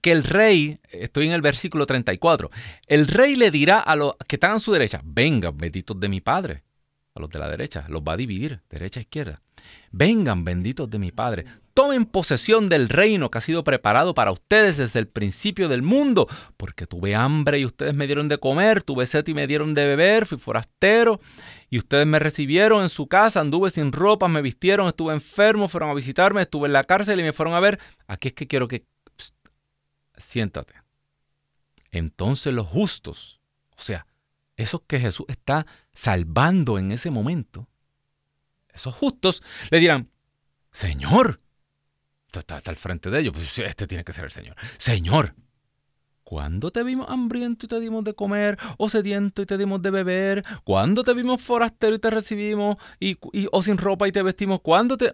[0.00, 2.50] que el rey, estoy en el versículo 34,
[2.86, 6.20] el rey le dirá a los que están a su derecha, vengan, benditos de mi
[6.20, 6.64] Padre,
[7.14, 9.42] a los de la derecha, los va a dividir, derecha izquierda.
[9.92, 11.46] Vengan, benditos de mi Padre,
[11.76, 16.26] tomen posesión del reino que ha sido preparado para ustedes desde el principio del mundo,
[16.56, 19.86] porque tuve hambre y ustedes me dieron de comer, tuve sed y me dieron de
[19.86, 21.20] beber, fui forastero
[21.68, 25.90] y ustedes me recibieron en su casa, anduve sin ropa, me vistieron, estuve enfermo, fueron
[25.90, 27.78] a visitarme, estuve en la cárcel y me fueron a ver.
[28.06, 28.86] Aquí es que quiero que...
[30.16, 30.74] siéntate.
[31.90, 33.40] Entonces los justos,
[33.76, 34.06] o sea,
[34.56, 37.68] esos que Jesús está salvando en ese momento,
[38.76, 40.10] esos justos le dirán,
[40.72, 41.40] Señor,
[42.40, 44.56] está, al frente de ellos, pues este tiene que ser el Señor.
[44.78, 45.34] Señor,
[46.24, 48.58] ¿cuándo te vimos hambriento y te dimos de comer?
[48.78, 50.44] ¿O sediento y te dimos de beber?
[50.64, 52.76] ¿Cuándo te vimos forastero y te recibimos?
[53.00, 53.18] Y,
[53.52, 54.60] ¿O sin ropa y te vestimos?
[54.60, 55.12] ¿Cuándo te...?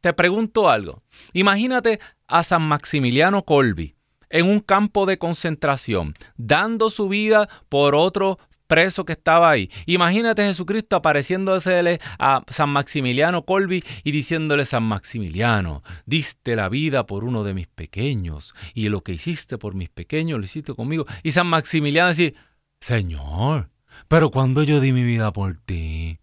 [0.00, 1.04] Te pregunto algo.
[1.32, 3.94] Imagínate a San Maximiliano Colby
[4.30, 8.40] en un campo de concentración, dando su vida por otro
[8.72, 9.70] preso que estaba ahí.
[9.84, 17.24] Imagínate Jesucristo apareciéndosele a San Maximiliano Colby y diciéndole, San Maximiliano, diste la vida por
[17.24, 21.04] uno de mis pequeños y lo que hiciste por mis pequeños lo hiciste conmigo.
[21.22, 22.34] Y San Maximiliano dice,
[22.80, 23.68] Señor,
[24.08, 26.18] pero cuando yo di mi vida por ti?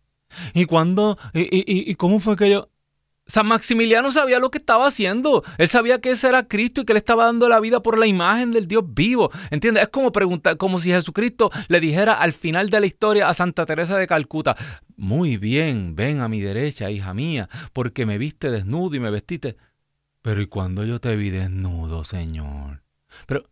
[0.55, 1.19] ¿Y cuándo?
[1.35, 2.69] ¿Y, y, y cómo fue que yo?
[3.29, 5.43] San Maximiliano sabía lo que estaba haciendo.
[5.59, 8.07] Él sabía que ese era Cristo y que le estaba dando la vida por la
[8.07, 9.31] imagen del Dios vivo.
[9.51, 9.83] ¿Entiendes?
[9.83, 13.67] Es como preguntar, como si Jesucristo le dijera al final de la historia a Santa
[13.67, 14.57] Teresa de Calcuta:
[14.97, 19.57] Muy bien, ven a mi derecha, hija mía, porque me viste desnudo y me vestiste.
[20.23, 22.81] Pero ¿y cuando yo te vi desnudo, Señor?
[23.27, 23.45] Pero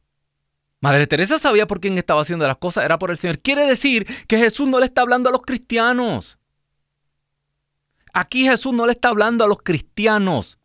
[0.80, 3.40] Madre Teresa sabía por quién estaba haciendo las cosas, era por el Señor.
[3.40, 6.40] Quiere decir que Jesús no le está hablando a los cristianos.
[8.18, 10.58] Aquí Jesús no le está hablando a los cristianos.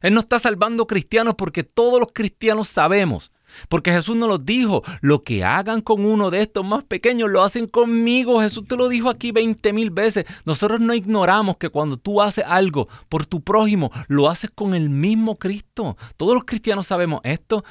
[0.00, 3.32] Él no está salvando cristianos porque todos los cristianos sabemos.
[3.68, 7.42] Porque Jesús nos lo dijo, lo que hagan con uno de estos más pequeños lo
[7.42, 8.40] hacen conmigo.
[8.40, 10.24] Jesús te lo dijo aquí 20 mil veces.
[10.44, 14.88] Nosotros no ignoramos que cuando tú haces algo por tu prójimo, lo haces con el
[14.88, 15.96] mismo Cristo.
[16.16, 17.64] Todos los cristianos sabemos esto.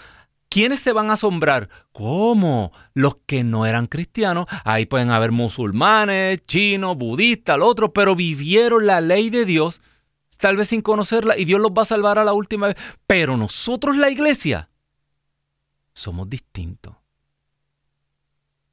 [0.50, 1.70] ¿Quiénes se van a asombrar?
[1.92, 2.72] ¿Cómo?
[2.94, 4.48] Los que no eran cristianos.
[4.64, 9.82] Ahí pueden haber musulmanes, chinos, budistas, lo otro, pero vivieron la ley de Dios,
[10.38, 12.78] tal vez sin conocerla, y Dios los va a salvar a la última vez.
[13.06, 14.70] Pero nosotros, la iglesia,
[15.94, 16.96] somos distintos.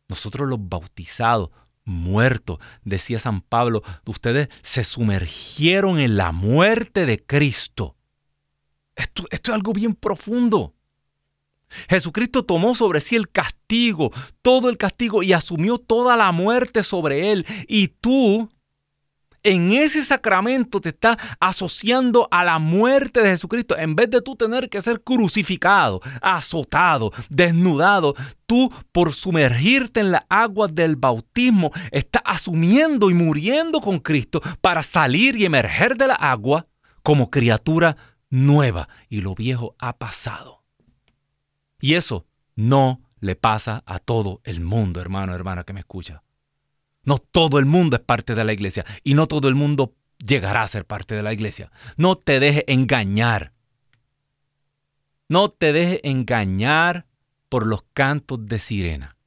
[0.08, 1.50] Nosotros los bautizados,
[1.84, 7.96] muertos, decía San Pablo, ustedes se sumergieron en la muerte de Cristo.
[8.94, 10.74] Esto, esto es algo bien profundo.
[11.88, 17.32] Jesucristo tomó sobre sí el castigo, todo el castigo y asumió toda la muerte sobre
[17.32, 17.46] él.
[17.68, 18.50] Y tú,
[19.42, 23.76] en ese sacramento, te estás asociando a la muerte de Jesucristo.
[23.76, 28.14] En vez de tú tener que ser crucificado, azotado, desnudado,
[28.46, 34.82] tú por sumergirte en las aguas del bautismo, estás asumiendo y muriendo con Cristo para
[34.82, 36.66] salir y emerger de la agua
[37.02, 37.96] como criatura
[38.30, 38.88] nueva.
[39.08, 40.63] Y lo viejo ha pasado.
[41.84, 46.22] Y eso no le pasa a todo el mundo, hermano, hermana que me escucha.
[47.02, 50.62] No todo el mundo es parte de la iglesia y no todo el mundo llegará
[50.62, 51.70] a ser parte de la iglesia.
[51.98, 53.52] No te deje engañar.
[55.28, 57.04] No te deje engañar
[57.50, 59.18] por los cantos de sirena.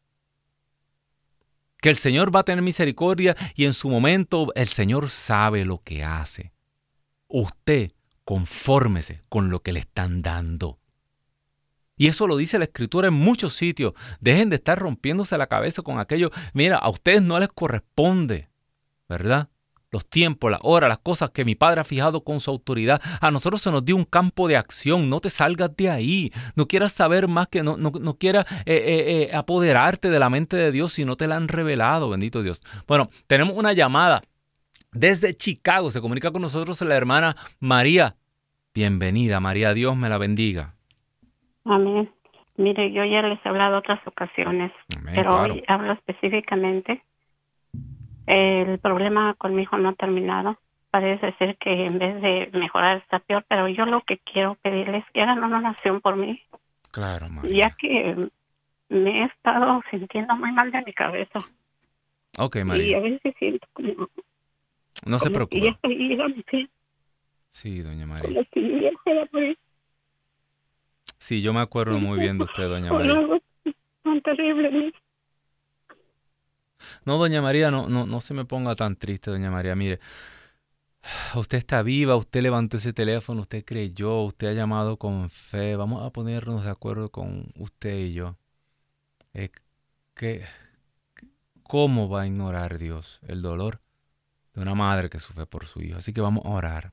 [1.79, 5.83] Que el Señor va a tener misericordia y en su momento el Señor sabe lo
[5.83, 6.53] que hace.
[7.27, 7.91] Usted
[8.25, 10.79] confórmese con lo que le están dando.
[11.97, 13.93] Y eso lo dice la escritura en muchos sitios.
[14.21, 16.31] Dejen de estar rompiéndose la cabeza con aquello.
[16.53, 18.49] Mira, a ustedes no les corresponde,
[19.09, 19.49] ¿verdad?
[19.89, 23.01] Los tiempos, las horas, las cosas que mi padre ha fijado con su autoridad.
[23.21, 25.09] A nosotros se nos dio un campo de acción.
[25.09, 26.31] No te salgas de ahí.
[26.55, 30.57] No quieras saber más que no, no, quieras eh, eh, eh, apoderarte de la mente
[30.57, 32.61] de Dios si no te la han revelado, bendito Dios.
[32.85, 34.21] Bueno, tenemos una llamada
[34.91, 35.89] desde Chicago.
[35.89, 38.17] Se comunica con nosotros la hermana María.
[38.73, 39.73] Bienvenida, María.
[39.73, 40.76] Dios me la bendiga.
[41.67, 42.09] Amén.
[42.55, 44.71] Mire, yo ya les he hablado otras ocasiones,
[45.13, 47.03] pero hoy hablo específicamente.
[48.25, 50.57] El problema con mi hijo no ha terminado.
[50.89, 55.03] Parece ser que en vez de mejorar está peor, pero yo lo que quiero pedirles
[55.05, 56.41] es que hagan una oración por mí.
[56.91, 57.69] Claro, María.
[57.69, 58.15] Ya que
[58.89, 61.39] me he estado sintiendo muy mal de mi cabeza.
[62.39, 62.87] Ok, María.
[62.87, 64.09] Y a veces siento como...
[65.05, 65.77] No se preocupe.
[67.51, 68.29] Sí, doña María.
[68.29, 68.91] Como si ya
[71.27, 73.13] Sí, yo me acuerdo muy bien de usted, doña María.
[74.23, 74.93] terrible.
[77.03, 79.75] No, doña María, no, no, no se me ponga tan triste, doña María.
[79.75, 79.99] Mire,
[81.35, 85.75] usted está viva, usted levantó ese teléfono, usted creyó, usted ha llamado con fe.
[85.75, 88.37] Vamos a ponernos de acuerdo con usted y yo.
[89.33, 89.51] Eh,
[91.63, 93.81] ¿Cómo va a ignorar Dios el dolor
[94.53, 95.97] de una madre que sufre por su hijo?
[95.97, 96.91] Así que vamos a orar.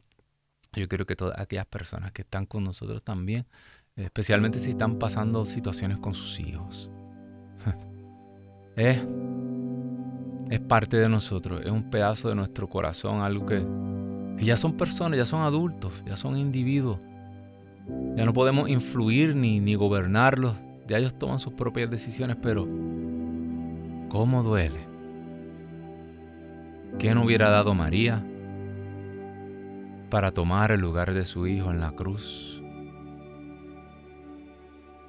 [0.72, 3.46] Yo quiero que todas aquellas personas que están con nosotros también
[3.96, 6.90] especialmente si están pasando situaciones con sus hijos.
[8.76, 9.00] Es,
[10.50, 13.64] es parte de nosotros, es un pedazo de nuestro corazón, algo que,
[14.44, 16.98] ya son personas, ya son adultos, ya son individuos.
[18.16, 20.56] Ya no podemos influir ni, ni gobernarlos,
[20.88, 22.66] ya ellos toman sus propias decisiones, pero
[24.08, 24.80] ¿cómo duele?
[26.98, 28.24] ¿Qué no hubiera dado María
[30.10, 32.53] para tomar el lugar de su hijo en la cruz?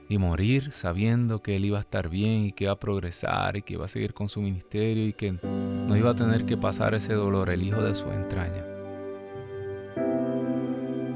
[0.07, 3.61] Y morir sabiendo que él iba a estar bien y que iba a progresar y
[3.61, 6.93] que iba a seguir con su ministerio y que no iba a tener que pasar
[6.93, 8.63] ese dolor, el hijo de su entraña.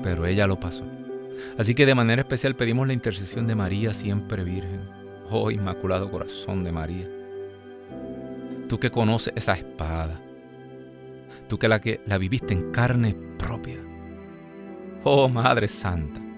[0.02, 0.86] Pero ella lo pasó.
[1.58, 4.89] Así que de manera especial pedimos la intercesión de María siempre Virgen.
[5.30, 7.08] Oh Inmaculado Corazón de María.
[8.67, 10.19] Tú que conoces esa espada.
[11.47, 13.78] Tú que la, que la viviste en carne propia.
[15.04, 16.28] Oh Madre Santa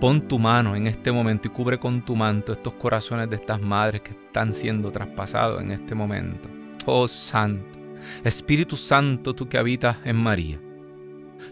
[0.00, 3.60] Pon tu mano en este momento y cubre con tu manto estos corazones de estas
[3.60, 6.48] madres que están siendo traspasados en este momento.
[6.86, 7.78] Oh Santo,
[8.24, 10.58] Espíritu Santo, tú que habitas en María,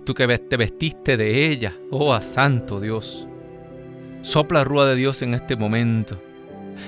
[0.04, 3.26] tú que te vestiste de ella, oh Santo Dios.
[4.22, 6.20] Sopla rúa de Dios en este momento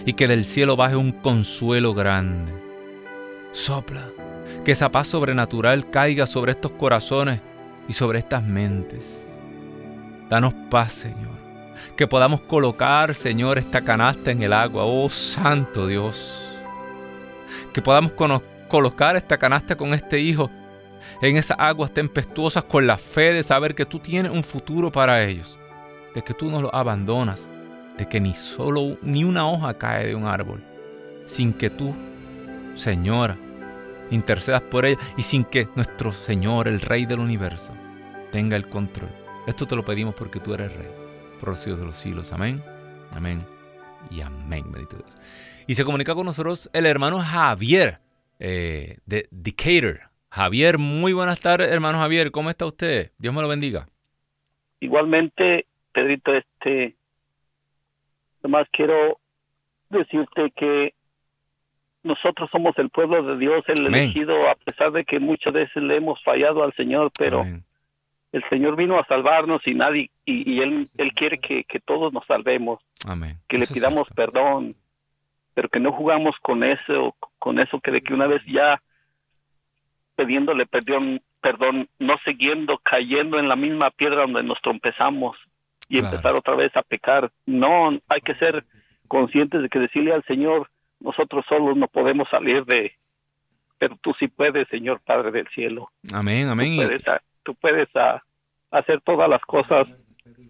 [0.05, 2.53] y que del cielo baje un consuelo grande.
[3.53, 4.09] Sopla,
[4.64, 7.41] que esa paz sobrenatural caiga sobre estos corazones
[7.88, 9.26] y sobre estas mentes.
[10.28, 11.30] Danos paz, Señor.
[12.01, 14.86] Que podamos colocar, Señor, esta canasta en el agua.
[14.86, 16.34] Oh, Santo Dios.
[17.74, 18.12] Que podamos
[18.68, 20.51] colocar esta canasta con este hijo
[21.20, 25.22] en esas aguas tempestuosas con la fe de saber que tú tienes un futuro para
[25.22, 25.59] ellos.
[26.14, 27.51] De que tú no los abandonas.
[27.98, 30.62] De que ni solo ni una hoja cae de un árbol.
[31.26, 31.94] Sin que tú,
[32.76, 33.36] Señora,
[34.11, 37.74] intercedas por ella y sin que nuestro Señor, el Rey del universo,
[38.32, 39.11] tenga el control.
[39.46, 40.88] Esto te lo pedimos porque tú eres Rey,
[41.41, 42.32] por los siglos de los siglos.
[42.32, 42.62] Amén,
[43.16, 43.45] amén
[44.11, 45.18] y amén, bendito Dios.
[45.66, 47.99] Y se comunica con nosotros el hermano Javier
[48.38, 50.01] eh, de Decatur.
[50.30, 52.30] Javier, muy buenas tardes, hermano Javier.
[52.30, 53.11] ¿Cómo está usted?
[53.18, 53.88] Dios me lo bendiga.
[54.78, 56.95] Igualmente, Pedrito, este,
[58.43, 59.18] nomás quiero
[59.88, 60.95] decirte que
[62.03, 65.97] nosotros somos el pueblo de Dios, el elegido, a pesar de que muchas veces le
[65.97, 67.45] hemos fallado al Señor, pero
[68.33, 72.81] el Señor vino a salvarnos y nadie, y, él, él quiere que, todos nos salvemos,
[73.49, 74.76] que le pidamos perdón,
[75.55, 78.81] pero que no jugamos con eso, con eso que de que una vez ya
[80.16, 85.37] pidiéndole perdón, perdón, no siguiendo cayendo en la misma piedra donde nos trompezamos
[85.89, 87.33] y empezar otra vez a pecar.
[87.47, 88.64] No, hay que ser
[89.09, 90.70] conscientes de que decirle al Señor,
[91.01, 92.93] nosotros solos no podemos salir de,
[93.78, 95.91] pero tú sí puedes, Señor Padre del cielo.
[96.12, 96.78] Amén, amén.
[97.43, 98.22] Tú puedes, puedes
[98.70, 99.86] hacer todas las cosas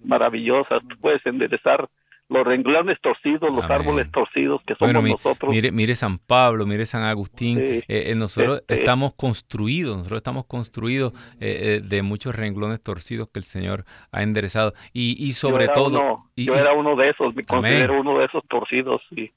[0.04, 1.88] maravillosas, tú puedes enderezar
[2.28, 5.52] los renglones torcidos, los árboles torcidos que somos nosotros.
[5.52, 11.12] Mire, mire San Pablo, mire San Agustín, eh, eh, nosotros estamos construidos, nosotros estamos construidos
[11.40, 16.30] eh, de muchos renglones torcidos que el Señor ha enderezado y, y sobre todo...
[16.36, 19.02] yo era uno de esos, me considero uno de esos torcidos.
[19.10, 19.32] Y,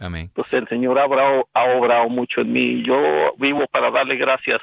[0.00, 0.30] Amén.
[0.34, 2.82] Pues el Señor ha ha obrado mucho en mí.
[2.82, 2.96] Yo
[3.38, 4.60] vivo para darle gracias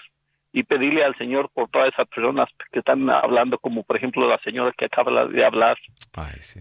[0.53, 4.39] y pedirle al Señor por todas esas personas que están hablando, como por ejemplo la
[4.43, 5.75] señora que acaba de hablar.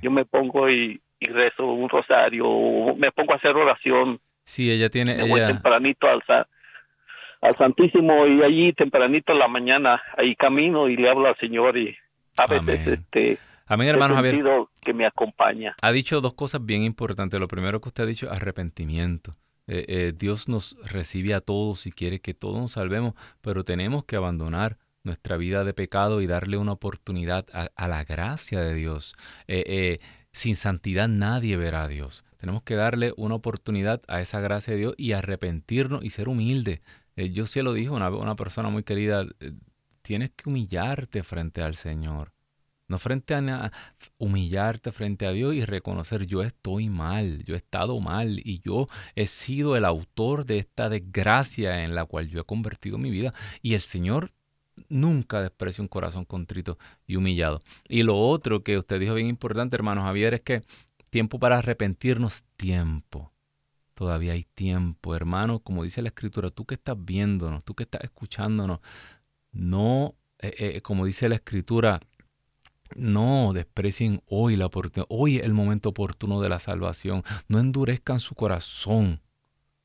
[0.03, 4.19] Yo me pongo y, rezo un rosario, me pongo a hacer oración.
[4.45, 5.15] Sí, ella tiene...
[5.17, 6.23] Me voy tempranito al,
[7.43, 11.77] al Santísimo y allí tempranito en la mañana, ahí camino y le hablo al Señor
[11.77, 11.95] y
[12.39, 13.39] a veces este...
[13.67, 14.43] Amén, hermano Javier.
[14.81, 15.77] que me acompaña.
[15.81, 17.39] Ha dicho dos cosas bien importantes.
[17.39, 19.37] Lo primero que usted ha dicho, arrepentimiento.
[19.67, 24.05] Eh, eh, Dios nos recibe a todos y quiere que todos nos salvemos, pero tenemos
[24.05, 29.15] que abandonar nuestra vida de pecado y darle una oportunidad a, la gracia de Dios.
[29.49, 29.99] Eh,
[30.33, 32.25] sin santidad nadie verá a Dios.
[32.39, 36.83] Tenemos que darle una oportunidad a esa gracia de Dios y arrepentirnos y ser humilde.
[37.17, 39.27] yo se lo dijo una, una persona muy querida,
[40.03, 42.33] tienes que humillarte frente al Señor.
[42.89, 43.73] No frente a
[44.19, 48.87] humillarte frente a Dios y reconocer yo estoy mal, yo he estado mal y yo
[49.15, 53.33] he sido el autor de esta desgracia en la cual yo he convertido mi vida.
[53.63, 54.33] Y el Señor
[54.89, 57.61] nunca desprecia un corazón contrito y humillado.
[57.89, 60.63] Y lo otro que usted dijo bien importante, hermano Javier, es que
[61.11, 63.33] tiempo para arrepentirnos, tiempo.
[63.95, 68.03] Todavía hay tiempo, hermano, como dice la escritura, tú que estás viéndonos, tú que estás
[68.03, 68.81] escuchándonos,
[69.53, 72.01] no, eh, eh, como dice la escritura,
[72.97, 77.23] no desprecien hoy la oportunidad, hoy es el momento oportuno de la salvación.
[77.49, 79.21] No endurezcan su corazón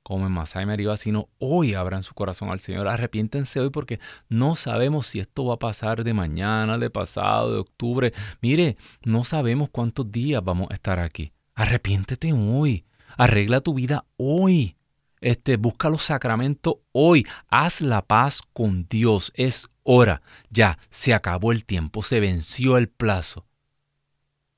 [0.08, 2.88] como en Masai Meriba, sino hoy abran su corazón al Señor.
[2.88, 4.00] Arrepiéntense hoy porque
[4.30, 8.14] no sabemos si esto va a pasar de mañana, de pasado, de octubre.
[8.42, 11.34] Mire, no sabemos cuántos días vamos a estar aquí.
[11.56, 12.86] Arrepiéntete hoy.
[13.18, 14.78] Arregla tu vida hoy.
[15.20, 17.28] Este, busca los sacramentos hoy.
[17.50, 19.34] Haz la paz con Dios.
[19.36, 20.22] Es hora.
[20.50, 23.46] Ya, se acabó el tiempo, se venció el plazo.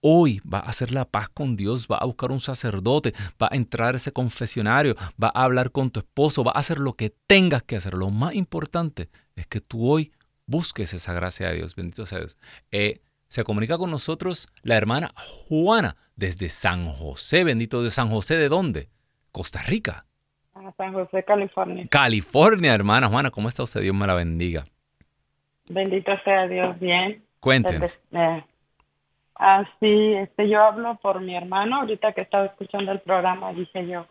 [0.01, 3.55] Hoy va a hacer la paz con Dios, va a buscar un sacerdote, va a
[3.55, 7.13] entrar a ese confesionario, va a hablar con tu esposo, va a hacer lo que
[7.27, 7.93] tengas que hacer.
[7.93, 10.11] Lo más importante es que tú hoy
[10.45, 11.75] busques esa gracia de Dios.
[11.75, 12.37] Bendito seas.
[12.71, 15.11] Eh, se comunica con nosotros la hermana
[15.47, 17.43] Juana desde San José.
[17.43, 18.89] Bendito de San José, ¿de dónde?
[19.31, 20.05] Costa Rica.
[20.77, 21.87] San José, California.
[21.89, 23.81] California, hermana Juana, ¿cómo está usted?
[23.81, 24.65] Dios me la bendiga.
[25.69, 27.23] Bendito sea Dios, bien.
[27.39, 28.01] Cuéntenos.
[28.11, 28.43] Eh,
[29.35, 34.05] así, este, yo hablo por mi hermano, ahorita que estaba escuchando el programa, dije yo,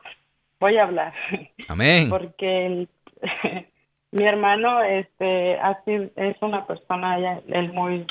[0.61, 1.13] voy a hablar.
[1.69, 2.09] Amén.
[2.09, 2.87] Porque
[4.13, 8.07] mi hermano, este, así es una persona, él muy,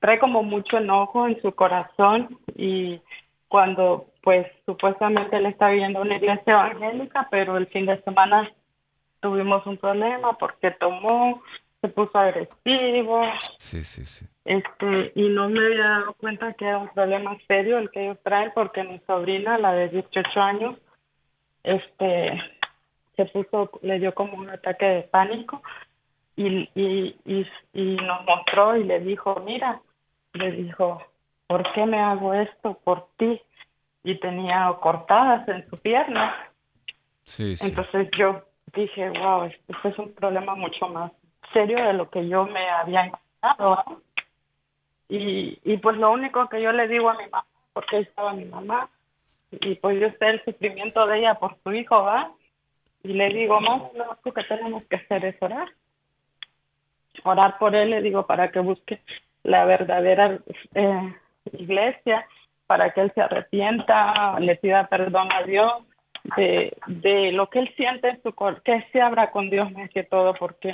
[0.00, 3.00] trae como mucho enojo en su corazón y
[3.48, 8.50] cuando, pues, supuestamente él está viviendo una iglesia evangélica, pero el fin de semana
[9.20, 11.42] tuvimos un problema porque tomó
[11.80, 13.22] se puso agresivo.
[13.58, 14.26] Sí, sí, sí.
[14.44, 18.18] Este, y no me había dado cuenta que era un problema serio el que ellos
[18.22, 20.76] traen porque mi sobrina, la de 18 años,
[21.62, 22.40] este,
[23.16, 25.62] se puso, le dio como un ataque de pánico
[26.36, 29.80] y, y, y, y nos mostró y le dijo, mira,
[30.32, 31.02] le dijo,
[31.46, 33.40] ¿por qué me hago esto por ti?
[34.04, 36.34] Y tenía cortadas en su pierna.
[37.24, 37.66] Sí, sí.
[37.66, 41.12] Entonces yo dije, wow, esto es un problema mucho más
[41.52, 44.02] serio de lo que yo me había imaginado.
[45.08, 48.32] Y, y pues lo único que yo le digo a mi mamá, porque ahí estaba
[48.32, 48.88] mi mamá,
[49.50, 52.30] y pues yo sé el sufrimiento de ella por su hijo, ¿va?
[53.02, 55.68] Y le digo, mamá, lo que tenemos que hacer es orar.
[57.24, 59.00] Orar por él, le digo, para que busque
[59.42, 60.38] la verdadera
[60.74, 61.14] eh,
[61.52, 62.26] iglesia,
[62.66, 65.72] para que él se arrepienta, le pida perdón a Dios
[66.36, 69.88] de, de lo que él siente en su corazón, que se abra con Dios más
[69.90, 70.72] que todo, porque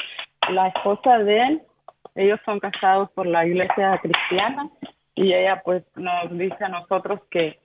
[0.50, 1.62] la esposa de él,
[2.14, 4.68] ellos son casados por la iglesia cristiana
[5.14, 7.60] y ella pues nos dice a nosotros que,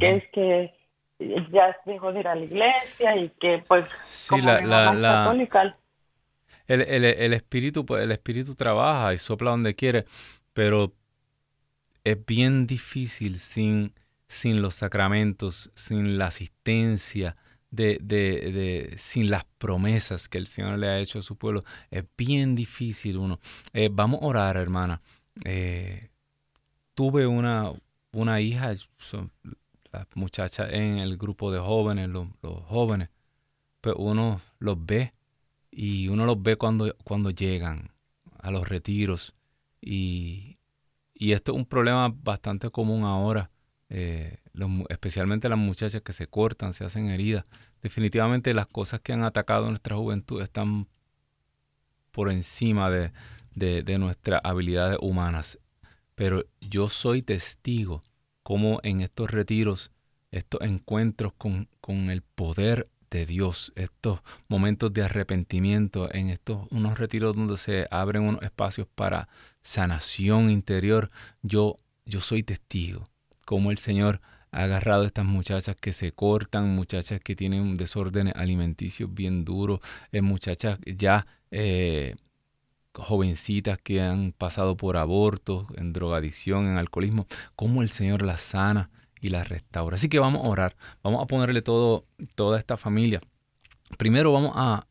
[0.00, 0.74] es que
[1.18, 3.84] ya dejó de ir a la iglesia y que pues
[4.28, 5.76] como la, católica.
[6.66, 10.04] el, el, espíritu pues el espíritu trabaja y sopla donde quiere
[10.52, 10.92] pero
[12.04, 13.94] es bien difícil sin
[14.26, 17.36] sin los sacramentos sin la asistencia
[17.72, 21.64] de, de, de, sin las promesas que el Señor le ha hecho a su pueblo,
[21.90, 23.40] es bien difícil uno.
[23.72, 25.00] Eh, vamos a orar, hermana.
[25.44, 26.10] Eh,
[26.94, 27.72] tuve una,
[28.12, 28.74] una hija,
[29.90, 32.28] las muchachas en el grupo de jóvenes, los,
[32.66, 33.08] jóvenes,
[33.80, 35.14] pues uno los ve
[35.70, 37.90] y uno los ve cuando, cuando llegan
[38.38, 39.34] a los retiros
[39.80, 40.58] y,
[41.14, 43.50] y esto es un problema bastante común ahora,
[43.94, 44.38] eh,
[44.88, 47.44] especialmente las muchachas que se cortan, se hacen heridas.
[47.82, 50.88] Definitivamente las cosas que han atacado nuestra juventud están
[52.10, 53.12] por encima de,
[53.54, 55.58] de nuestras habilidades humanas.
[56.14, 58.02] Pero yo soy testigo
[58.42, 59.92] como en estos retiros,
[60.30, 66.98] estos encuentros con, con el poder de Dios, estos momentos de arrepentimiento, en estos unos
[66.98, 69.28] retiros donde se abren unos espacios para
[69.60, 71.10] sanación interior,
[71.42, 71.76] yo,
[72.06, 73.11] yo soy testigo,
[73.44, 74.20] como el Señor
[74.52, 79.44] ha agarrado a estas muchachas que se cortan, muchachas que tienen un desorden alimenticio bien
[79.44, 79.80] duro,
[80.12, 82.16] eh, muchachas ya eh,
[82.94, 87.26] jovencitas que han pasado por abortos, en drogadicción, en alcoholismo,
[87.56, 88.90] cómo el Señor las sana
[89.20, 89.96] y las restaura.
[89.96, 93.20] Así que vamos a orar, vamos a ponerle todo, toda esta familia.
[93.96, 94.86] Primero vamos a,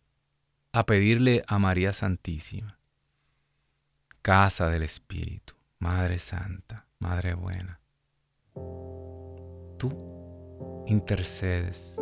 [0.72, 2.80] a pedirle a María Santísima,
[4.22, 7.81] Casa del Espíritu, Madre Santa, Madre Buena.
[8.54, 9.92] Tú
[10.88, 12.02] intercedes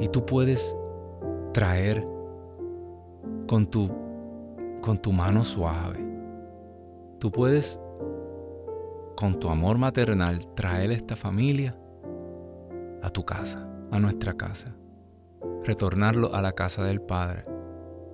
[0.00, 0.76] y tú puedes
[1.52, 2.06] traer
[3.46, 4.02] con tu
[4.82, 6.04] con tu mano suave.
[7.18, 7.80] Tú puedes,
[9.16, 11.78] con tu amor maternal, traer esta familia
[13.00, 14.74] a tu casa, a nuestra casa.
[15.64, 17.46] Retornarlo a la casa del Padre.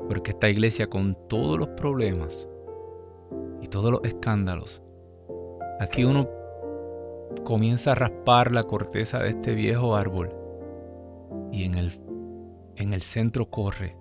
[0.07, 2.47] Porque esta iglesia con todos los problemas
[3.63, 4.83] y todos los escándalos,
[5.81, 6.29] aquí uno
[7.41, 10.35] comienza a raspar la corteza de este viejo árbol
[11.53, 12.01] y en el,
[12.77, 13.97] en el centro corre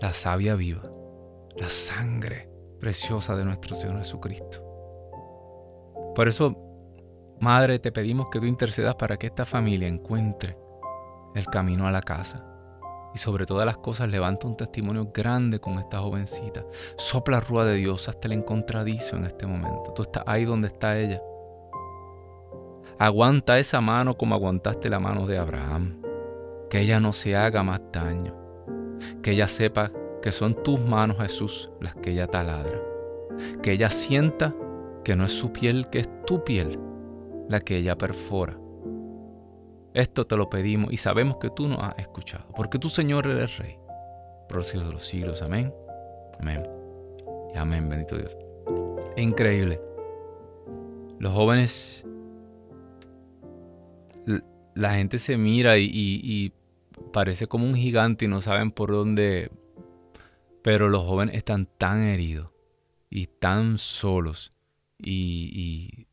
[0.00, 0.90] la savia viva
[1.56, 2.48] la sangre
[2.78, 4.64] preciosa de nuestro Señor Jesucristo.
[6.14, 6.56] Por eso,
[7.40, 10.58] Madre, te pedimos que tú intercedas para que esta familia encuentre
[11.34, 12.46] el camino a la casa.
[13.14, 16.64] Y sobre todas las cosas, levanta un testimonio grande con esta jovencita.
[16.96, 19.92] Sopla rúa de Dios hasta el encontradizo en este momento.
[19.94, 21.20] Tú estás ahí donde está ella.
[23.00, 26.02] Aguanta esa mano como aguantaste la mano de Abraham.
[26.68, 28.36] Que ella no se haga más daño.
[29.22, 29.90] Que ella sepa
[30.20, 32.78] que son tus manos, Jesús, las que ella taladra.
[33.62, 34.54] Que ella sienta
[35.02, 36.78] que no es su piel, que es tu piel
[37.48, 38.58] la que ella perfora.
[39.94, 43.56] Esto te lo pedimos y sabemos que tú nos has escuchado, porque tú, Señor, eres
[43.56, 43.78] Rey,
[44.46, 45.40] por los siglos de los siglos.
[45.40, 45.72] Amén.
[46.38, 46.68] Amén.
[47.56, 48.36] Amén, bendito Dios.
[49.16, 49.80] Increíble.
[51.18, 52.06] Los jóvenes,
[54.74, 56.52] la gente se mira y,
[57.12, 59.50] parece como un gigante y no saben por dónde,
[60.62, 62.50] pero los jóvenes están tan heridos
[63.08, 64.52] y tan solos
[64.98, 66.06] y,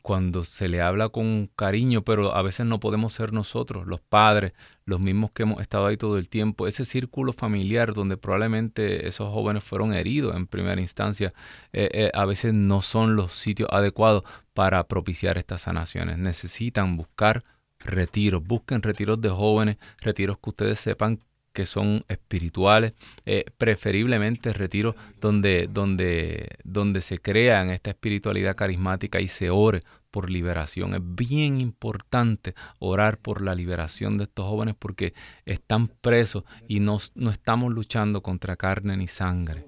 [0.00, 4.54] cuando se le habla con cariño, pero a veces no podemos ser nosotros, los padres,
[4.86, 9.30] los mismos que hemos estado ahí todo el tiempo, ese círculo familiar donde probablemente esos
[9.30, 11.34] jóvenes fueron heridos en primera instancia,
[11.74, 16.16] eh, eh, a veces no son los sitios adecuados para propiciar estas sanaciones.
[16.16, 17.44] Necesitan buscar
[17.84, 21.18] retiros, busquen retiros de jóvenes, retiros que ustedes sepan
[21.52, 22.94] que son espirituales,
[23.26, 30.30] eh, preferiblemente retiros donde, donde, donde se crean esta espiritualidad carismática y se ore por
[30.30, 30.94] liberación.
[30.94, 35.14] Es bien importante orar por la liberación de estos jóvenes porque
[35.46, 39.64] están presos y no, no estamos luchando contra carne ni sangre.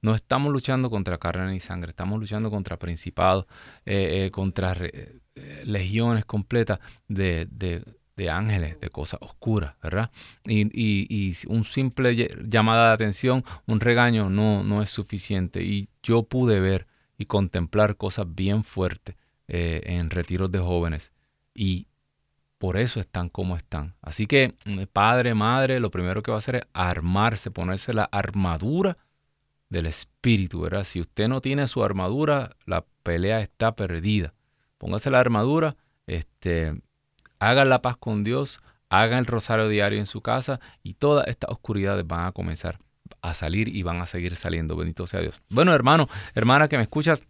[0.00, 3.46] No estamos luchando contra carne ni sangre, estamos luchando contra principados,
[3.84, 4.76] eh, eh, contra
[5.64, 7.46] legiones completas de,
[8.18, 10.10] de ángeles, de cosas oscuras, ¿verdad?
[10.44, 12.14] Y, y, un simple
[12.46, 15.62] llamada de atención, un regaño, no, no es suficiente.
[15.62, 16.86] Y yo pude ver
[17.16, 19.16] y contemplar cosas bien fuertes
[19.46, 21.12] eh, en retiros de jóvenes.
[21.54, 21.86] Y
[22.58, 23.94] por eso están como están.
[24.02, 28.04] Así que mm, padre, madre, lo primero que va a hacer es armarse, ponerse la
[28.04, 28.98] armadura
[29.68, 30.84] del espíritu, ¿verdad?
[30.84, 34.34] Si usted no tiene su armadura, la pelea está perdida.
[34.78, 35.76] Póngase la armadura,
[36.06, 36.80] este,
[37.38, 41.50] hagan la paz con Dios, hagan el rosario diario en su casa y todas estas
[41.50, 42.78] oscuridades van a comenzar
[43.22, 44.76] a salir y van a seguir saliendo.
[44.76, 45.42] Bendito sea Dios.
[45.50, 47.22] Bueno, hermano, hermana que me escuchas,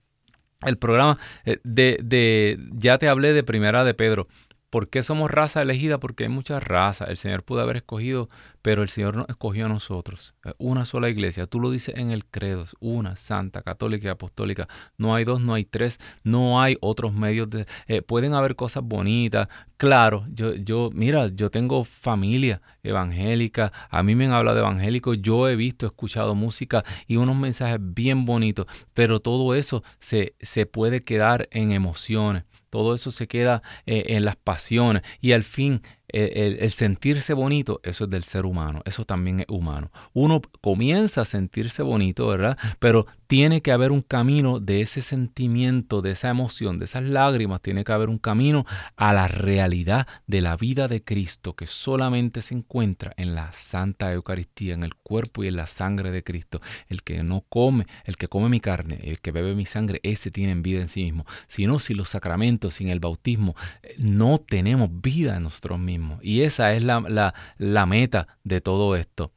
[0.62, 4.26] el programa eh, de, de ya te hablé de primera de Pedro,
[4.70, 5.98] ¿Por qué somos raza elegida?
[5.98, 7.08] Porque hay muchas razas.
[7.08, 8.28] El Señor pudo haber escogido,
[8.68, 10.34] pero el Señor nos escogió a nosotros.
[10.58, 11.46] Una sola iglesia.
[11.46, 12.66] Tú lo dices en el credo.
[12.80, 14.68] Una, santa, católica y apostólica.
[14.98, 15.98] No hay dos, no hay tres.
[16.22, 17.64] No hay otros medios de...
[17.86, 19.48] Eh, pueden haber cosas bonitas.
[19.78, 23.72] Claro, yo, yo, mira, yo tengo familia evangélica.
[23.88, 25.14] A mí me han hablado de evangélico.
[25.14, 28.66] Yo he visto, he escuchado música y unos mensajes bien bonitos.
[28.92, 34.24] Pero todo eso se, se puede quedar en emociones todo eso se queda eh, en
[34.24, 35.80] las pasiones y al fin
[36.10, 39.90] eh, el, sentirse bonito, eso es del ser humano, eso también es humano.
[40.14, 42.56] Uno comienza a sentirse bonito, ¿verdad?
[42.78, 47.60] Pero tiene que haber un camino de ese sentimiento, de esa emoción, de esas lágrimas,
[47.60, 48.64] tiene que haber un camino
[48.96, 54.10] a la realidad de la vida de Cristo que solamente se encuentra en la Santa
[54.14, 56.62] Eucaristía, en el cuerpo y en la sangre de Cristo.
[56.88, 60.30] El que no come, el que come mi carne, el que bebe mi sangre, ese
[60.30, 61.26] tiene vida en sí mismo.
[61.48, 66.18] Si no, sin los sacramentos, sin el bautismo, eh, no tenemos vida en nosotros mismos.
[66.22, 69.32] Y esa es la, la meta de todo esto.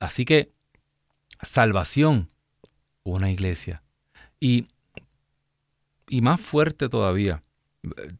[0.00, 0.50] Así que
[1.42, 2.30] salvación,
[3.16, 3.82] una iglesia.
[4.40, 4.66] Y,
[6.08, 7.42] y más fuerte todavía,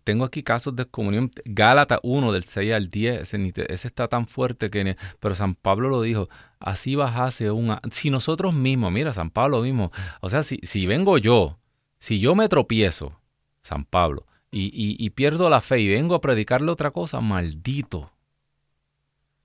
[0.05, 1.31] tengo aquí casos de comunión.
[1.45, 4.97] Gálatas 1 del 6 al 10, ese, está tan fuerte que...
[5.21, 6.29] Pero San Pablo lo dijo,
[6.61, 7.81] así bajase una...
[7.91, 11.59] Si nosotros mismos, mira, San Pablo mismo, o sea, si, si vengo yo,
[11.99, 13.21] si yo me tropiezo,
[13.63, 18.13] San Pablo, y, pierdo la fe y vengo a predicarle otra cosa, maldito.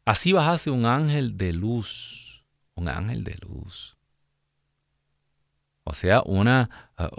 [0.06, 3.93] Así bajase un ángel de luz, un ángel de luz.
[5.84, 7.10] O sea, una, ah,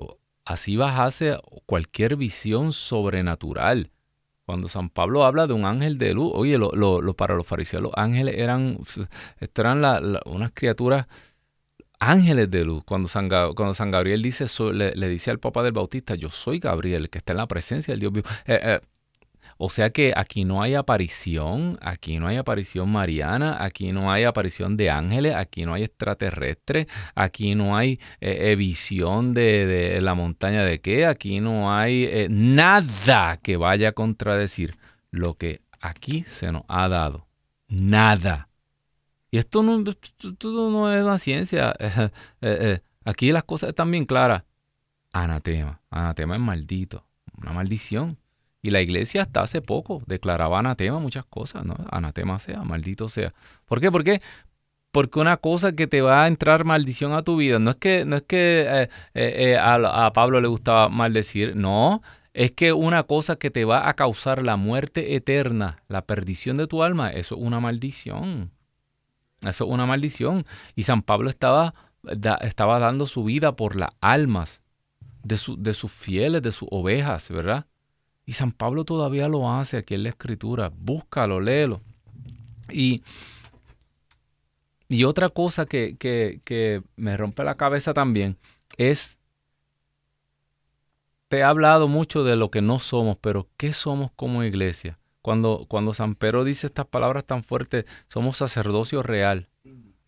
[0.44, 3.90] así bajase cualquier visión sobrenatural.
[4.46, 7.92] Cuando San Pablo habla de un ángel de luz, oye, lo, para los fariseos los
[7.96, 8.78] ángeles eran,
[9.56, 11.06] eran unas criaturas
[11.98, 12.84] ángeles de luz.
[12.84, 17.08] Cuando San, cuando San Gabriel dice, le, dice al Papa del Bautista, yo soy Gabriel,
[17.08, 18.28] que está en la presencia del Dios vivo.
[18.46, 18.80] Eh, eh,
[19.58, 24.24] o sea que aquí no hay aparición, aquí no hay aparición mariana, aquí no hay
[24.24, 30.64] aparición de ángeles, aquí no hay extraterrestres, aquí no hay eh, visión de, la montaña
[30.64, 34.74] de qué, aquí no hay nada que vaya a contradecir
[35.10, 37.26] lo que aquí se nos ha dado.
[37.68, 38.48] Nada.
[39.30, 41.74] Y esto no, no es una ciencia.
[42.40, 44.44] Eh, eh, aquí las cosas están bien claras.
[45.12, 45.80] Anatema.
[45.90, 47.06] Anatema es maldito.
[47.38, 48.18] Una maldición.
[48.64, 51.76] Y la iglesia hasta hace poco declaraba anatema muchas cosas, ¿no?
[51.90, 53.34] Anatema sea, maldito sea.
[53.66, 53.92] ¿Por qué?
[53.92, 54.22] Porque
[54.90, 58.06] porque una cosa que te va a entrar maldición a tu vida, no es que,
[58.06, 62.00] no es que eh, a, a, Pablo le gustaba maldecir, no,
[62.32, 66.66] es que una cosa que te va a causar la muerte eterna, la perdición de
[66.66, 68.50] tu alma, eso es una maldición.
[69.42, 70.46] Eso es una maldición.
[70.74, 71.74] Y San Pablo estaba,
[72.40, 74.62] estaba dando su vida por las almas
[75.22, 77.66] de, de sus fieles, de sus ovejas, ¿verdad?
[78.26, 80.70] Y San Pablo todavía lo hace aquí en la escritura.
[80.74, 81.80] Búscalo, léelo.
[82.70, 83.02] Y,
[84.88, 88.38] y otra cosa que, que, que me rompe la cabeza también
[88.78, 89.18] es,
[91.28, 94.98] te he hablado mucho de lo que no somos, pero ¿qué somos como iglesia?
[95.20, 99.48] Cuando, cuando San Pedro dice estas palabras tan fuertes, somos sacerdocio real.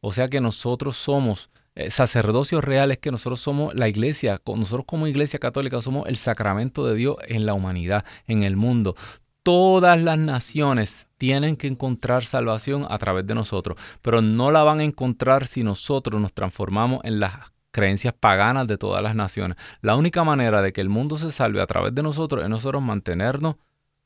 [0.00, 4.86] O sea que nosotros somos eh, sacerdocio real, es que nosotros somos la iglesia, nosotros
[4.86, 8.96] como iglesia católica somos el sacramento de Dios en la humanidad, en el mundo.
[9.42, 14.80] Todas las naciones tienen que encontrar salvación a través de nosotros, pero no la van
[14.80, 19.58] a encontrar si nosotros nos transformamos en las creencias paganas de todas las naciones.
[19.82, 22.82] La única manera de que el mundo se salve a través de nosotros es nosotros
[22.82, 23.56] mantenernos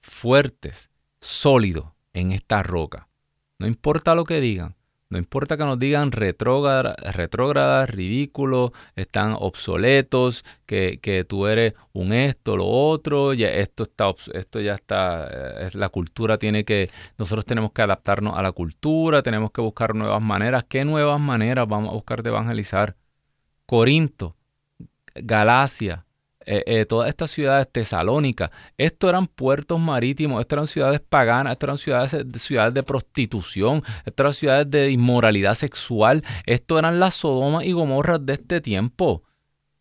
[0.02, 0.90] fuertes,
[1.20, 3.08] sólido en esta roca.
[3.60, 4.74] No importa lo que digan,
[5.10, 12.66] no importa que nos digan retrógradas, ridículos, están obsoletos, que, tú eres un esto, lo
[12.66, 15.28] otro, ya esto está, esto ya está,
[15.66, 19.96] eh, la cultura tiene que, nosotros tenemos que adaptarnos a la cultura, tenemos que buscar
[19.96, 20.64] nuevas maneras.
[20.68, 22.96] ¿Qué nuevas maneras vamos a buscar de evangelizar?
[23.66, 24.36] Corinto,
[25.16, 26.06] Galacia,
[26.46, 31.66] eh, eh, todas estas ciudades tesalónicas, esto eran puertos marítimos, estas eran ciudades paganas, estas
[31.66, 37.64] eran ciudades, ciudades de prostitución, estas eran ciudades de inmoralidad sexual, esto eran las Sodomas
[37.64, 39.22] y Gomorras de este tiempo.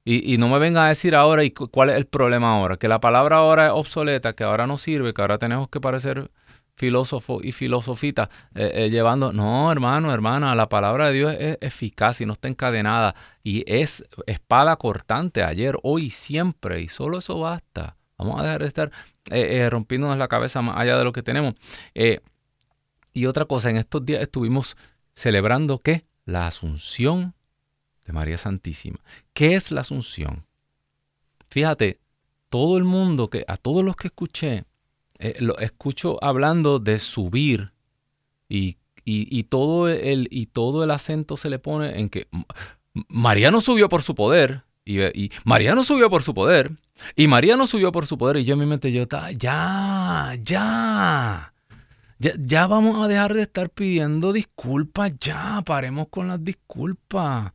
[0.03, 2.87] Y, y, no me vengan a decir ahora y cuál es el problema ahora, que
[2.87, 6.31] la palabra ahora es obsoleta, que ahora no sirve, que ahora tenemos que parecer
[6.79, 12.21] filósofo y filosofita eh, eh, llevando, no hermano, hermana, la palabra de Dios es eficaz
[12.21, 17.97] y no está encadenada y es espada cortante ayer, hoy, siempre y solo eso basta.
[18.17, 18.91] Vamos a dejar de estar
[19.29, 21.55] eh, rompiéndonos la cabeza más allá de lo que tenemos.
[23.13, 24.77] y otra cosa, en estos días estuvimos
[25.13, 26.05] celebrando ¿qué?
[26.23, 27.35] La Asunción
[28.05, 28.99] de María Santísima.
[29.33, 30.45] ¿Qué es la Asunción?
[31.49, 31.99] Fíjate,
[32.49, 34.63] todo el mundo que, a todos los que escuché,
[35.19, 37.73] eh, lo escucho hablando de subir
[38.47, 38.77] y,
[39.49, 42.27] todo el, y todo el acento se le pone en que
[43.07, 44.63] María no subió por su poder.
[44.85, 46.71] Y, y María no subió por su poder.
[47.15, 48.37] Y María no subió por su poder.
[48.37, 51.53] Y yo en mi mente yo estaba, ya, ya.
[52.17, 55.13] Ya, ya vamos a dejar de estar pidiendo disculpas.
[55.19, 57.53] Ya, paremos con las disculpas.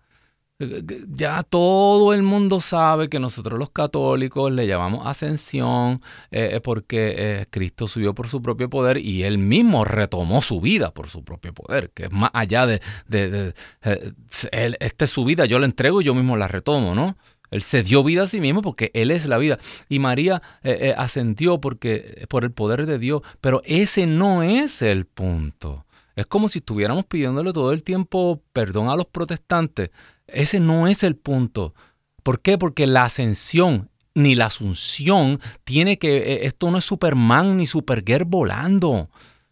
[1.08, 6.00] Ya todo el mundo sabe que nosotros los católicos le llamamos ascensión
[6.30, 10.92] eh, porque eh, Cristo subió por su propio poder y él mismo retomó su vida
[10.92, 13.52] por su propio poder, que es más allá de, eh,
[14.80, 17.16] esta es su vida, yo la entrego y yo mismo la retomo, ¿no?
[17.50, 19.58] Él se dio vida a sí mismo porque Él es la vida.
[19.88, 20.42] Y María
[20.96, 23.22] ascendió porque, por el poder de Dios.
[23.40, 25.84] Pero ese no es el punto.
[26.16, 29.90] Es como si estuviéramos pidiéndole todo el tiempo perdón a los protestantes
[30.26, 31.74] ese no es el punto.
[32.22, 32.58] ¿Por qué?
[32.58, 38.24] Porque la ascensión ni la asunción tiene que, eh, esto no es Superman ni Supergirl
[38.24, 39.10] volando.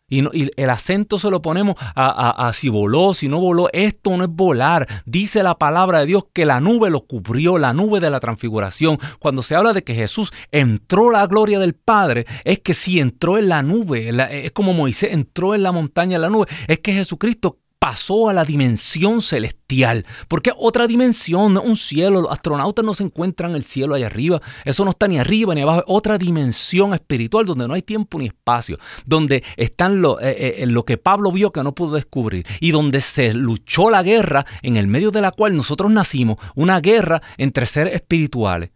[0.09, 0.21] Y,
[0.61, 3.71] el acento se lo ponemos a, a, si voló, si no voló.
[3.73, 4.87] Esto no es volar.
[5.07, 8.99] Dice la palabra de Dios que la nube lo cubrió, la nube de la transfiguración.
[9.19, 13.39] Cuando se habla de que Jesús entró la gloria del Padre, es que si entró
[13.39, 14.11] en la nube,
[14.45, 18.33] es como Moisés entró en la montaña en la nube, es que Jesucristo pasó a
[18.33, 20.07] la dimensión celestial.
[20.29, 22.21] Porque otra dimensión, un cielo.
[22.21, 24.41] Los astronautas no se encuentran en el cielo allá arriba.
[24.65, 25.83] Eso no está ni arriba ni abajo.
[25.89, 28.79] otra dimensión espiritual donde no hay tiempo ni espacio.
[29.05, 32.47] Donde están lo, eh, eh, lo que Pablo vio que no pudo descubrir.
[32.61, 36.39] Y donde se luchó la guerra en el medio de la cual nosotros nacimos.
[36.55, 38.71] Una guerra entre seres espirituales.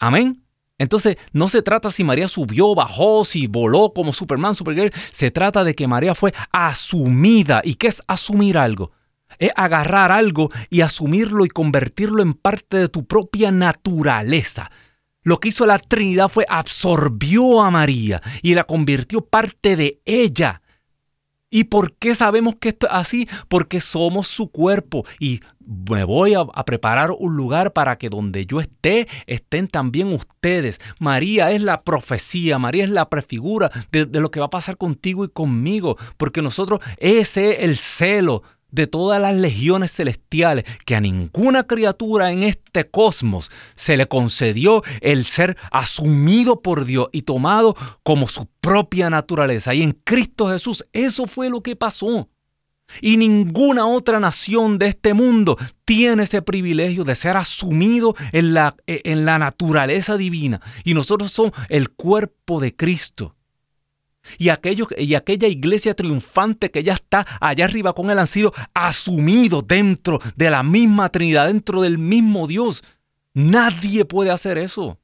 [0.00, 0.47] Amén.
[0.78, 4.92] Entonces, no se trata si María subió, bajó, si voló como Superman, Supergirl.
[5.10, 7.60] Se trata de que María fue asumida.
[7.64, 8.92] ¿Y qué es asumir algo?
[9.38, 14.70] Es agarrar algo y asumirlo y convertirlo en parte de tu propia naturaleza.
[15.22, 20.62] Lo que hizo la Trinidad fue absorbió a María y la convirtió parte de ella.
[21.50, 23.28] ¿Y por qué sabemos que esto es así?
[23.48, 28.60] Porque somos su cuerpo y me voy a, preparar un lugar para que donde yo
[28.60, 30.78] esté, estén también ustedes.
[30.98, 34.76] María es la profecía, María es la prefigura de, de lo que va a pasar
[34.76, 40.94] contigo y conmigo, porque nosotros, ese es el celo de todas las legiones celestiales, que
[40.94, 47.22] a ninguna criatura en este cosmos se le concedió el ser asumido por Dios y
[47.22, 49.74] tomado como su propia naturaleza.
[49.74, 52.28] Y en Cristo Jesús eso fue lo que pasó.
[53.02, 58.76] Y ninguna otra nación de este mundo tiene ese privilegio de ser asumido en la,
[58.86, 60.60] en la naturaleza divina.
[60.84, 63.34] Y nosotros somos el cuerpo de Cristo.
[64.36, 68.52] Y, aquellos, y aquella iglesia triunfante que ya está allá arriba con él han sido
[68.74, 72.82] asumidos dentro de la misma Trinidad, dentro del mismo Dios.
[73.34, 74.98] Nadie puede hacer eso.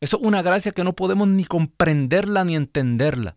[0.00, 3.36] Eso es una gracia que no podemos ni comprenderla ni entenderla.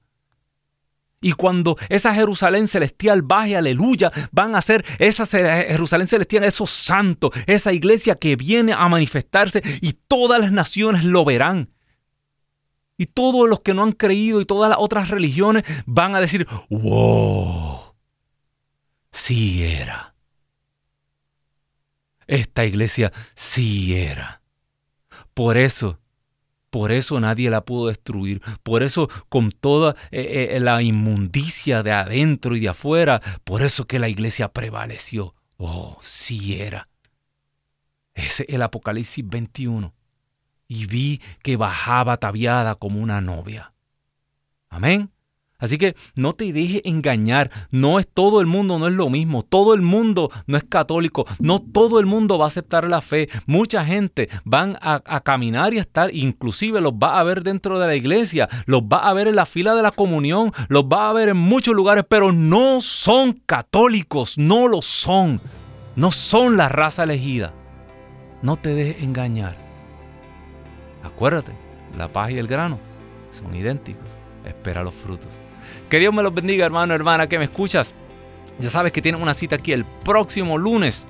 [1.23, 7.31] Y cuando esa Jerusalén celestial baje, aleluya, van a ser esa Jerusalén celestial, esos santos,
[7.47, 11.69] esa iglesia que viene a manifestarse y todas las naciones lo verán.
[12.97, 16.47] Y todos los que no han creído y todas las otras religiones van a decir,
[16.69, 17.93] wow,
[19.11, 20.13] sí era.
[22.27, 24.41] Esta iglesia sí era.
[25.33, 25.99] Por eso,
[26.69, 28.41] por eso nadie la pudo destruir.
[28.61, 33.85] Por eso con toda eh, eh, la inmundicia de adentro y de afuera, por eso
[33.85, 35.35] que la iglesia prevaleció.
[35.57, 36.89] Oh, sí era.
[38.13, 39.93] Ese es el Apocalipsis 21
[40.73, 43.73] y vi que bajaba ataviada como una novia.
[44.69, 45.11] Amén.
[45.59, 49.43] Así que no te dejes engañar, no es todo el mundo, no es lo mismo,
[49.43, 53.29] todo el mundo no es católico, no todo el mundo va a aceptar la fe,
[53.45, 57.79] mucha gente van a, a, caminar y a estar, inclusive los va a ver dentro
[57.79, 61.09] de la iglesia, los va a ver en la fila de la comunión, los va
[61.09, 65.39] a ver en muchos lugares, pero no son católicos, no lo son,
[65.95, 67.53] no son la raza elegida.
[68.41, 69.62] No te dejes engañar.
[71.03, 71.51] Acuérdate,
[71.97, 72.79] la paz y el grano
[73.31, 74.07] son idénticos.
[74.45, 75.39] Espera los frutos.
[75.89, 77.93] Que Dios me los bendiga, hermano, hermana, que me escuchas.
[78.59, 81.07] Ya sabes que tienes una cita aquí el próximo lunes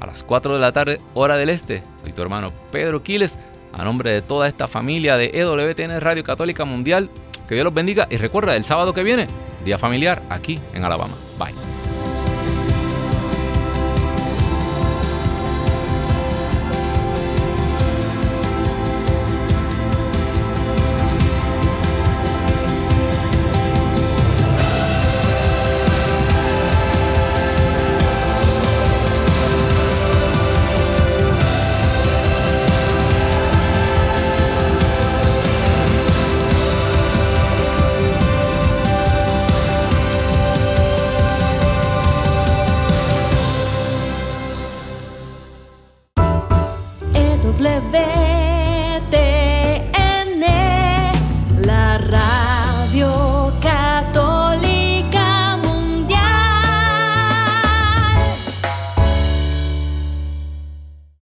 [0.00, 1.82] a las 4 de la tarde, hora del este.
[2.02, 3.38] Soy tu hermano Pedro Quiles,
[3.72, 7.10] a nombre de toda esta familia de EWTN Radio Católica Mundial.
[7.48, 9.26] Que Dios los bendiga y recuerda, el sábado que viene,
[9.64, 11.14] día familiar aquí en Alabama.
[11.38, 11.83] Bye.